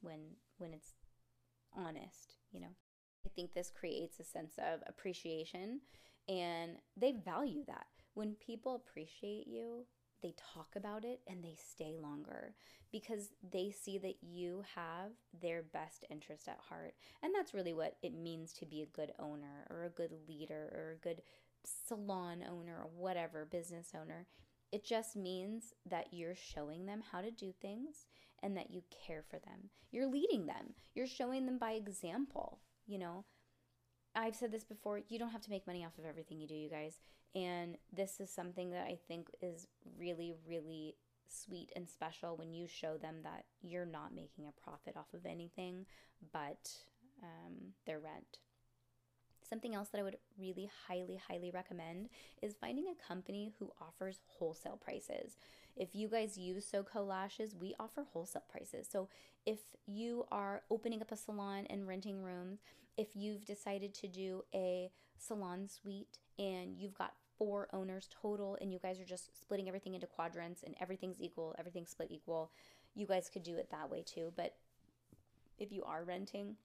[0.00, 0.20] when
[0.58, 0.94] when it's
[1.76, 2.74] honest, you know.
[3.24, 5.80] I think this creates a sense of appreciation
[6.28, 7.86] and they value that.
[8.14, 9.86] When people appreciate you,
[10.22, 12.54] they talk about it and they stay longer
[12.92, 16.94] because they see that you have their best interest at heart.
[17.22, 20.70] And that's really what it means to be a good owner or a good leader
[20.74, 21.22] or a good
[21.64, 24.26] salon owner or whatever, business owner.
[24.72, 28.06] It just means that you're showing them how to do things
[28.42, 29.70] and that you care for them.
[29.90, 32.60] You're leading them, you're showing them by example,
[32.90, 33.24] you know.
[34.14, 36.54] I've said this before, you don't have to make money off of everything you do,
[36.54, 36.98] you guys.
[37.34, 39.68] And this is something that I think is
[39.98, 40.96] really, really
[41.28, 45.24] sweet and special when you show them that you're not making a profit off of
[45.24, 45.86] anything
[46.32, 46.70] but
[47.22, 48.38] um, their rent.
[49.48, 52.08] Something else that I would really highly, highly recommend
[52.42, 55.36] is finding a company who offers wholesale prices.
[55.76, 58.88] If you guys use SoCo Lashes, we offer wholesale prices.
[58.90, 59.08] So
[59.46, 62.60] if you are opening up a salon and renting rooms,
[63.00, 68.70] if you've decided to do a salon suite and you've got four owners total and
[68.70, 72.50] you guys are just splitting everything into quadrants and everything's equal, everything's split equal,
[72.94, 74.30] you guys could do it that way too.
[74.36, 74.54] But
[75.58, 76.56] if you are renting,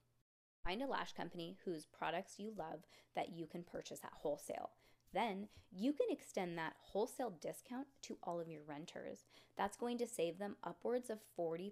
[0.61, 2.81] find a lash company whose products you love
[3.15, 4.71] that you can purchase at wholesale.
[5.13, 9.19] Then you can extend that wholesale discount to all of your renters.
[9.57, 11.71] That's going to save them upwards of 40%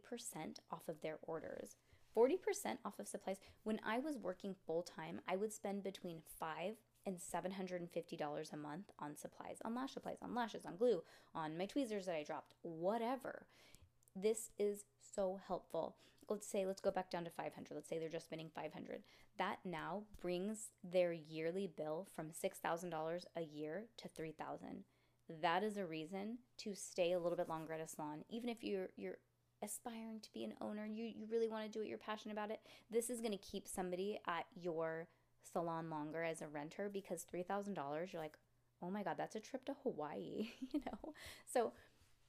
[0.71, 1.75] off of their orders.
[2.15, 3.37] 40% off of supplies.
[3.63, 8.91] When I was working full time, I would spend between 5 and $750 a month
[8.99, 11.03] on supplies, on lash supplies, on lashes, on glue,
[11.35, 13.45] on my tweezers that I dropped, whatever.
[14.15, 14.85] This is
[15.15, 15.95] so helpful.
[16.29, 17.73] Let's say let's go back down to 500.
[17.73, 19.03] Let's say they're just spending 500.
[19.37, 24.83] That now brings their yearly bill from $6,000 a year to 3,000.
[25.41, 28.61] That is a reason to stay a little bit longer at a salon even if
[28.61, 29.17] you're you're
[29.63, 32.51] aspiring to be an owner, you, you really want to do it, you're passionate about
[32.51, 32.59] it,
[32.91, 35.07] this is going to keep somebody at your
[35.51, 38.37] salon longer as a renter because $3,000, you're like,
[38.81, 41.13] oh my God, that's a trip to Hawaii, you know?
[41.51, 41.73] So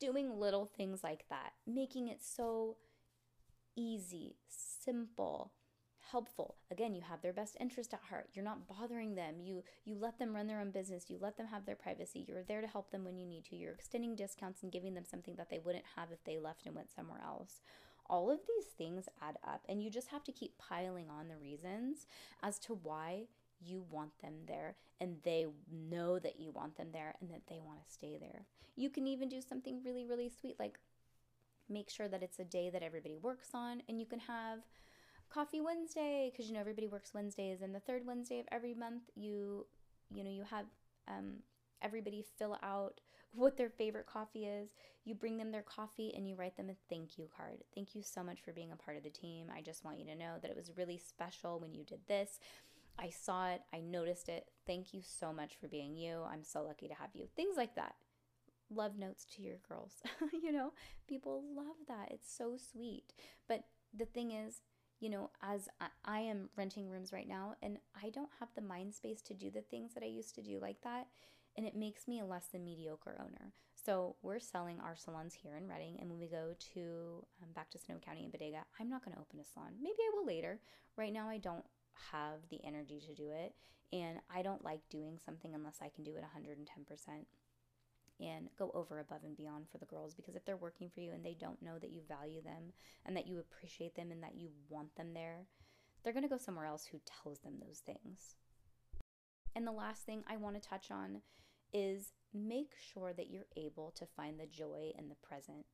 [0.01, 2.77] doing little things like that, making it so
[3.77, 5.53] easy, simple,
[6.11, 6.57] helpful.
[6.71, 8.29] Again, you have their best interest at heart.
[8.35, 9.41] You're not bothering them.
[9.41, 11.09] You you let them run their own business.
[11.09, 12.25] You let them have their privacy.
[12.27, 13.57] You're there to help them when you need to.
[13.57, 16.75] You're extending discounts and giving them something that they wouldn't have if they left and
[16.75, 17.63] went somewhere else.
[18.07, 21.37] All of these things add up and you just have to keep piling on the
[21.37, 22.07] reasons
[22.43, 23.25] as to why
[23.65, 27.61] you want them there and they know that you want them there and that they
[27.65, 28.45] want to stay there.
[28.77, 30.79] You can even do something really really sweet like
[31.69, 34.59] make sure that it's a day that everybody works on and you can have
[35.35, 39.03] coffee Wednesday because you know everybody works Wednesdays and the third Wednesday of every month
[39.17, 39.67] you
[40.15, 40.67] you know you have
[41.09, 41.39] um,
[41.83, 43.01] everybody fill out
[43.35, 44.71] what their favorite coffee is.
[45.05, 47.65] You bring them their coffee and you write them a thank you card.
[47.75, 49.49] Thank you so much for being a part of the team.
[49.55, 52.39] I just want you to know that it was really special when you did this.
[52.97, 54.49] I saw it, I noticed it.
[54.69, 56.23] Thank you so much for being you.
[56.31, 57.27] I'm so lucky to have you.
[57.35, 57.97] Things like that.
[58.71, 59.95] Love notes to your girls.
[60.33, 60.73] you know,
[61.09, 62.13] people love that.
[62.13, 63.13] It's so sweet.
[63.49, 64.63] But the thing is,
[65.05, 65.69] you know, as
[66.07, 69.51] I am renting rooms right now and I don't have the mind space to do
[69.51, 71.09] the things that I used to do like that.
[71.59, 73.53] And it makes me a less than mediocre owner.
[73.75, 75.99] So we're selling our salons here in Redding.
[76.01, 79.15] And when we go to um, back to Sonoma County and Bodega, I'm not going
[79.15, 79.73] to open a salon.
[79.79, 80.59] Maybe I will later.
[80.97, 81.67] Right now, I don't
[82.11, 83.55] have the energy to do it.
[83.93, 87.27] And I don't like doing something unless I can do it 110%
[88.21, 91.13] and go over above and beyond for the girls because if they're working for you
[91.13, 92.73] and they don't know that you value them
[93.05, 95.47] and that you appreciate them and that you want them there,
[96.03, 98.37] they're going to go somewhere else who tells them those things.
[99.57, 101.23] And the last thing I want to touch on
[101.73, 105.67] is make sure that you're able to find the joy in the present.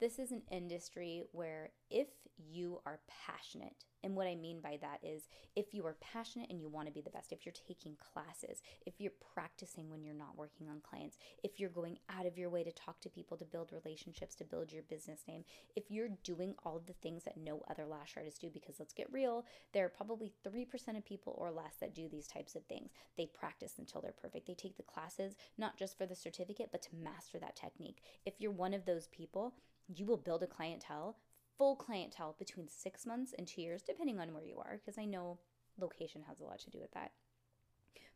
[0.00, 5.00] This is an industry where if you are passionate, and what I mean by that
[5.02, 7.96] is if you are passionate and you want to be the best, if you're taking
[8.12, 12.38] classes, if you're practicing when you're not working on clients, if you're going out of
[12.38, 15.42] your way to talk to people, to build relationships, to build your business name,
[15.74, 18.94] if you're doing all of the things that no other lash artist do, because let's
[18.94, 22.64] get real, there are probably 3% of people or less that do these types of
[22.66, 22.90] things.
[23.16, 24.46] They practice until they're perfect.
[24.46, 28.00] They take the classes, not just for the certificate, but to master that technique.
[28.24, 29.54] If you're one of those people,
[29.94, 31.16] you will build a clientele,
[31.56, 35.04] full clientele between six months and two years, depending on where you are, because I
[35.04, 35.38] know
[35.80, 37.12] location has a lot to do with that.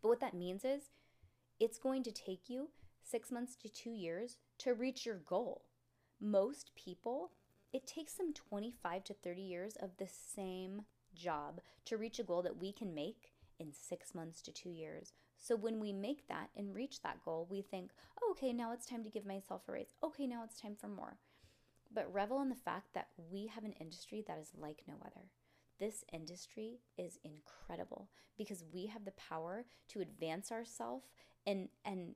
[0.00, 0.90] But what that means is
[1.58, 2.68] it's going to take you
[3.02, 5.62] six months to two years to reach your goal.
[6.20, 7.32] Most people,
[7.72, 10.82] it takes them 25 to 30 years of the same
[11.14, 15.12] job to reach a goal that we can make in six months to two years.
[15.38, 17.90] So when we make that and reach that goal, we think,
[18.22, 19.94] oh, okay, now it's time to give myself a raise.
[20.02, 21.18] Okay, now it's time for more
[21.94, 25.26] but revel in the fact that we have an industry that is like no other.
[25.78, 31.06] This industry is incredible because we have the power to advance ourselves
[31.46, 32.14] and and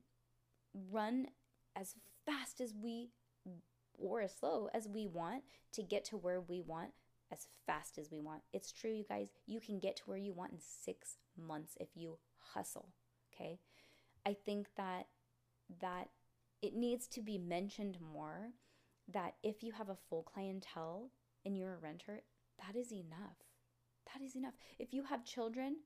[0.91, 1.29] run
[1.75, 3.11] as fast as we
[3.99, 6.91] or as slow as we want to get to where we want
[7.33, 8.43] as fast as we want.
[8.53, 9.29] It's true, you guys.
[9.47, 12.19] You can get to where you want in six months if you
[12.55, 12.91] hustle.
[13.35, 13.59] Okay.
[14.25, 15.07] I think that
[15.81, 16.09] that
[16.63, 18.51] it needs to be mentioned more
[19.13, 21.11] that if you have a full clientele
[21.45, 22.23] and you're a renter,
[22.59, 23.39] that is enough.
[24.13, 24.55] That is enough.
[24.79, 25.77] If you have children,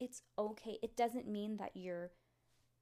[0.00, 0.78] it's okay.
[0.82, 2.12] It doesn't mean that you're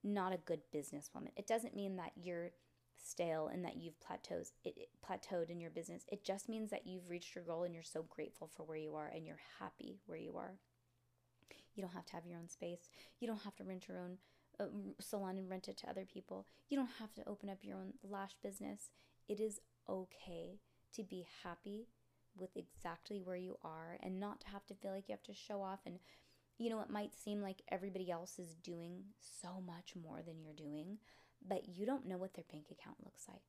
[0.05, 1.31] not a good businesswoman.
[1.37, 2.51] It doesn't mean that you're
[2.99, 6.05] stale and that you've plateaus it, it, plateaued in your business.
[6.11, 8.95] It just means that you've reached your goal and you're so grateful for where you
[8.95, 10.55] are and you're happy where you are.
[11.75, 12.89] You don't have to have your own space.
[13.21, 14.17] You don't have to rent your own
[14.59, 14.65] uh,
[14.99, 16.47] salon and rent it to other people.
[16.69, 18.91] You don't have to open up your own lash business
[19.29, 20.61] it is okay
[20.95, 21.89] to be happy
[22.39, 25.35] with exactly where you are and not to have to feel like you have to
[25.35, 25.81] show off.
[25.87, 25.99] And
[26.59, 30.55] you know it might seem like everybody else is doing so much more than you're
[30.55, 30.99] doing
[31.47, 33.43] but you don't know what their bank account looks like.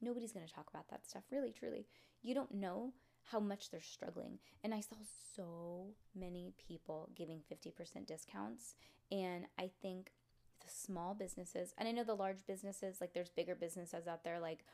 [0.00, 1.86] Nobody's going to talk about that stuff really truly.
[2.22, 2.92] You don't know
[3.24, 4.38] how much they're struggling.
[4.64, 4.96] And i saw
[5.36, 8.74] so many people giving 50% discounts
[9.10, 10.12] and i think
[10.60, 14.38] the small businesses and i know the large businesses like there's bigger businesses out there
[14.38, 14.64] like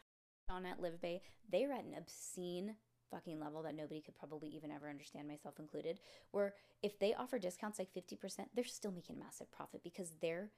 [0.51, 2.77] on at Live Bay, they're at an obscene
[3.11, 5.99] fucking level that nobody could probably even ever understand, myself included.
[6.31, 10.51] Where if they offer discounts like 50%, they're still making a massive profit because their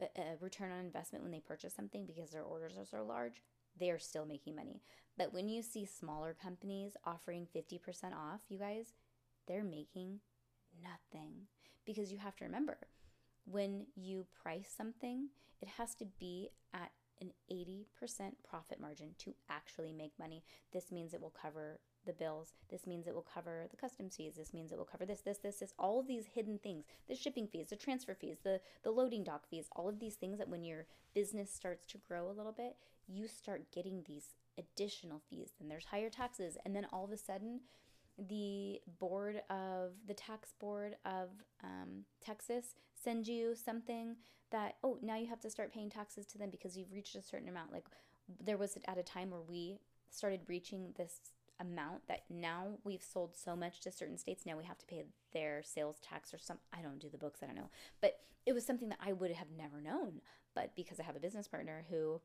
[0.00, 3.42] uh, uh, return on investment when they purchase something, because their orders are so large,
[3.78, 4.80] they are still making money.
[5.16, 7.78] But when you see smaller companies offering 50%
[8.12, 8.92] off, you guys,
[9.46, 10.20] they're making
[10.82, 11.32] nothing.
[11.84, 12.78] Because you have to remember,
[13.44, 15.28] when you price something,
[15.60, 16.90] it has to be at
[17.20, 17.84] an 80%
[18.48, 20.42] profit margin to actually make money.
[20.72, 22.54] This means it will cover the bills.
[22.70, 24.34] This means it will cover the customs fees.
[24.36, 27.14] This means it will cover this, this, this, this, all of these hidden things, the
[27.14, 30.48] shipping fees, the transfer fees, the, the loading dock fees, all of these things that
[30.48, 35.52] when your business starts to grow a little bit, you start getting these additional fees.
[35.58, 36.56] Then there's higher taxes.
[36.64, 37.60] And then all of a sudden,
[38.18, 41.30] the board of the tax board of
[41.62, 44.16] um, Texas sends you something
[44.50, 47.22] that oh now you have to start paying taxes to them because you've reached a
[47.22, 47.72] certain amount.
[47.72, 47.84] Like
[48.40, 49.78] there was at a time where we
[50.10, 51.20] started reaching this
[51.60, 55.04] amount that now we've sold so much to certain states now we have to pay
[55.32, 57.70] their sales tax or some I don't do the books I don't know.
[58.00, 60.20] But it was something that I would have never known.
[60.54, 62.20] But because I have a business partner who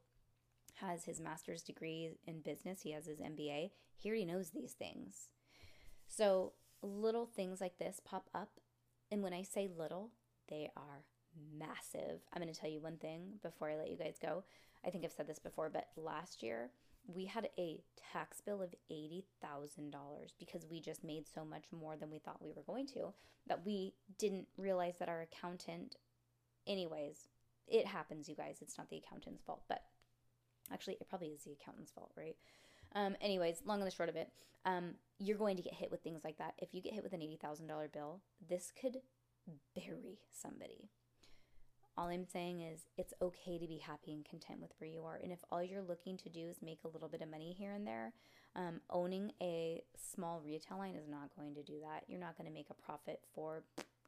[0.75, 5.29] has his master's degree in business he has his MBA he already knows these things
[6.09, 8.49] so little things like this pop up
[9.11, 10.11] and when I say little
[10.49, 11.03] they are
[11.57, 12.21] massive.
[12.33, 14.43] I'm going to tell you one thing before I let you guys go.
[14.85, 16.71] I think I've said this before, but last year
[17.07, 17.81] we had a
[18.13, 19.23] tax bill of $80,000
[20.37, 23.13] because we just made so much more than we thought we were going to
[23.47, 25.95] that we didn't realize that our accountant,
[26.67, 27.27] anyways,
[27.67, 28.57] it happens, you guys.
[28.61, 29.83] It's not the accountant's fault, but
[30.71, 32.35] actually, it probably is the accountant's fault, right?
[32.95, 34.31] Um, anyways, long and the short of it,
[34.65, 36.53] um, you're going to get hit with things like that.
[36.57, 38.97] If you get hit with an $80,000 bill, this could
[39.75, 40.89] bury somebody.
[41.97, 45.19] All I'm saying is it's okay to be happy and content with where you are.
[45.21, 47.73] And if all you're looking to do is make a little bit of money here
[47.73, 48.13] and there,
[48.55, 52.03] um, owning a small retail line is not going to do that.
[52.07, 53.63] You're not going to make a profit for,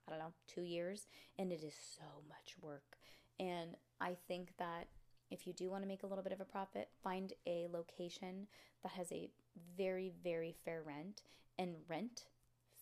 [0.08, 1.08] I don't know, two years.
[1.38, 2.98] And it is so much work.
[3.40, 4.88] And I think that
[5.32, 8.48] if you do want to make a little bit of a profit, find a location
[8.84, 9.30] that has a
[9.78, 11.24] very, very fair rent
[11.58, 12.26] and rent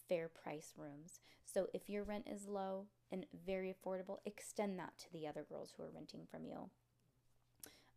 [0.08, 1.20] fair price rooms.
[1.45, 5.74] So if your rent is low and very affordable, extend that to the other girls
[5.76, 6.70] who are renting from you.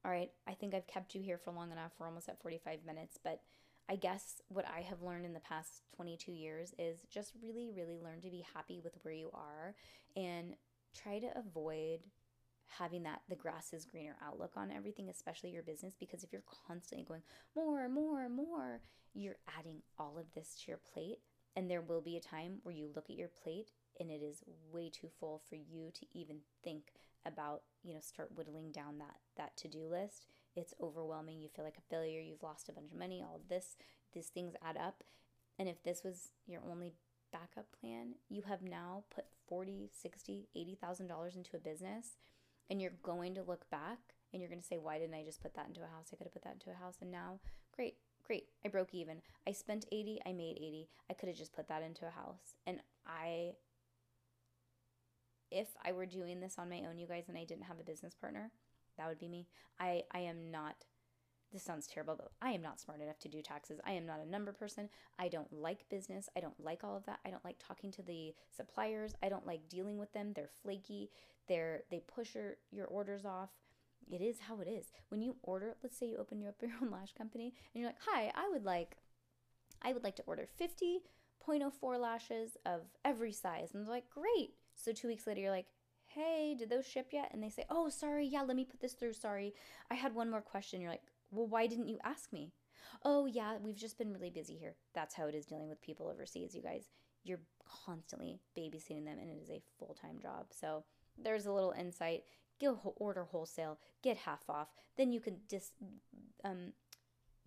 [0.05, 1.93] All right, I think I've kept you here for long enough.
[1.99, 3.41] We're almost at 45 minutes, but
[3.89, 7.99] I guess what I have learned in the past 22 years is just really, really
[8.03, 9.75] learn to be happy with where you are
[10.17, 10.55] and
[10.95, 12.01] try to avoid
[12.79, 16.43] having that the grass is greener outlook on everything, especially your business, because if you're
[16.67, 17.23] constantly going
[17.57, 18.81] more, and more, and more,
[19.15, 21.19] you're adding all of this to your plate.
[21.55, 24.43] And there will be a time where you look at your plate and it is
[24.73, 26.95] way too full for you to even think
[27.27, 30.27] about, you know, start whittling down that that to-do list.
[30.57, 31.41] It's overwhelming.
[31.41, 32.21] You feel like a failure.
[32.21, 33.23] You've lost a bunch of money.
[33.23, 33.77] All of this,
[34.15, 35.05] these things add up.
[35.59, 36.95] And if this was your only
[37.33, 42.17] backup plan, you have now put 40, 60, $80,000 into a business
[42.73, 43.99] and you're going to look back
[44.33, 46.09] and you're going to say, why didn't I just put that into a house?
[46.11, 46.97] I could have put that into a house.
[47.03, 47.39] And now,
[47.77, 47.97] great,
[48.27, 48.45] great.
[48.65, 49.21] I broke even.
[49.47, 50.89] I spent 80, I made 80.
[51.11, 52.57] I could have just put that into a house.
[52.67, 53.53] And I,
[55.51, 57.85] if I were doing this on my own, you guys, and I didn't have a
[57.85, 58.51] business partner,
[58.97, 59.49] that would be me.
[59.79, 60.77] I, I am not
[61.53, 63.81] this sounds terrible, but I am not smart enough to do taxes.
[63.85, 64.89] I am not a number person.
[65.19, 66.29] I don't like business.
[66.37, 67.21] I don't like all of that.
[67.27, 69.15] I don't like talking to the suppliers.
[69.23, 70.33] I don't like dealing with them.
[70.35, 71.11] They're flaky.
[71.49, 73.51] They're they push your, your orders off.
[74.11, 74.93] It is how it is.
[75.09, 77.91] When you order, let's say you open your up your own lash company and you're
[77.91, 78.97] like, "Hi, I would like
[79.83, 84.93] I would like to order 50.04 lashes of every size." And they're like, "Great." So
[84.93, 85.67] 2 weeks later you're like,
[86.07, 88.27] "Hey, did those ship yet?" And they say, "Oh, sorry.
[88.27, 89.15] Yeah, let me put this through.
[89.15, 89.55] Sorry.
[89.91, 91.03] I had one more question." You're like,
[91.33, 92.53] "Well, why didn't you ask me?"
[93.05, 94.77] Oh, yeah, we've just been really busy here.
[94.95, 96.91] That's how it is dealing with people overseas, you guys.
[97.25, 97.41] You're
[97.85, 100.47] constantly babysitting them and it is a full-time job.
[100.51, 100.85] So,
[101.17, 102.25] there's a little insight.
[102.61, 104.69] Go order wholesale, get half off.
[104.97, 105.73] Then you can dis,
[106.45, 106.73] um,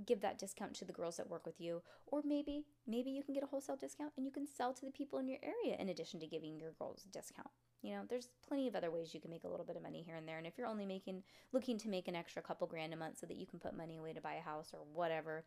[0.06, 3.34] give that discount to the girls that work with you, or maybe maybe you can
[3.34, 5.90] get a wholesale discount and you can sell to the people in your area in
[5.90, 7.50] addition to giving your girls a discount.
[7.86, 10.02] You know, there's plenty of other ways you can make a little bit of money
[10.04, 10.40] here and there.
[10.40, 11.22] And if you're only making
[11.54, 13.98] looking to make an extra couple grand a month so that you can put money
[13.98, 15.46] away to buy a house or whatever,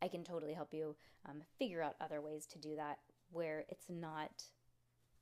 [0.00, 0.96] I can totally help you
[1.28, 3.00] um, figure out other ways to do that
[3.32, 4.44] where it's not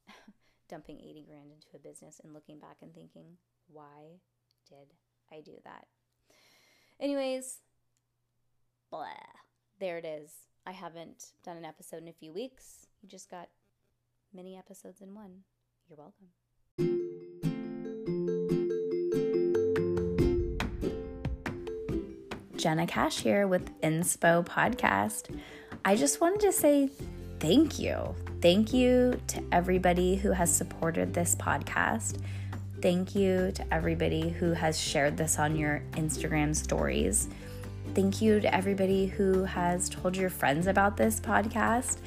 [0.68, 3.36] dumping 80 grand into a business and looking back and thinking,
[3.66, 4.20] why
[4.68, 4.94] did
[5.32, 5.88] I do that?
[7.00, 7.58] Anyways,
[8.88, 9.06] blah.
[9.80, 10.30] There it is.
[10.64, 12.86] I haven't done an episode in a few weeks.
[13.02, 13.48] You just got
[14.32, 15.42] many episodes in one.
[15.88, 16.28] You're welcome.
[22.56, 25.34] Jenna Cash here with Inspo Podcast.
[25.86, 26.90] I just wanted to say
[27.40, 28.14] thank you.
[28.42, 32.20] Thank you to everybody who has supported this podcast.
[32.82, 37.28] Thank you to everybody who has shared this on your Instagram stories.
[37.94, 41.98] Thank you to everybody who has told your friends about this podcast.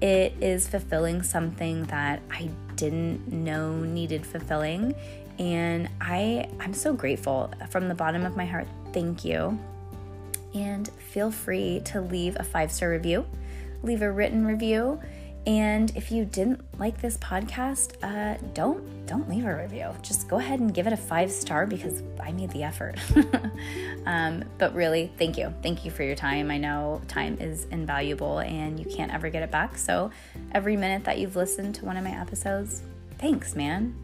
[0.00, 2.48] It is fulfilling something that I
[2.78, 4.94] didn't know needed fulfilling.
[5.38, 8.66] And I, I'm so grateful from the bottom of my heart.
[8.92, 9.58] Thank you.
[10.54, 13.26] And feel free to leave a five star review,
[13.82, 15.00] leave a written review
[15.48, 19.94] and if you didn't like this podcast, uh, don't don't leave a review.
[20.02, 22.96] Just go ahead and give it a five star because I made the effort.
[24.06, 26.50] um, but really, thank you, thank you for your time.
[26.50, 29.78] I know time is invaluable and you can't ever get it back.
[29.78, 30.10] So
[30.52, 32.82] every minute that you've listened to one of my episodes,
[33.16, 33.94] thanks, man.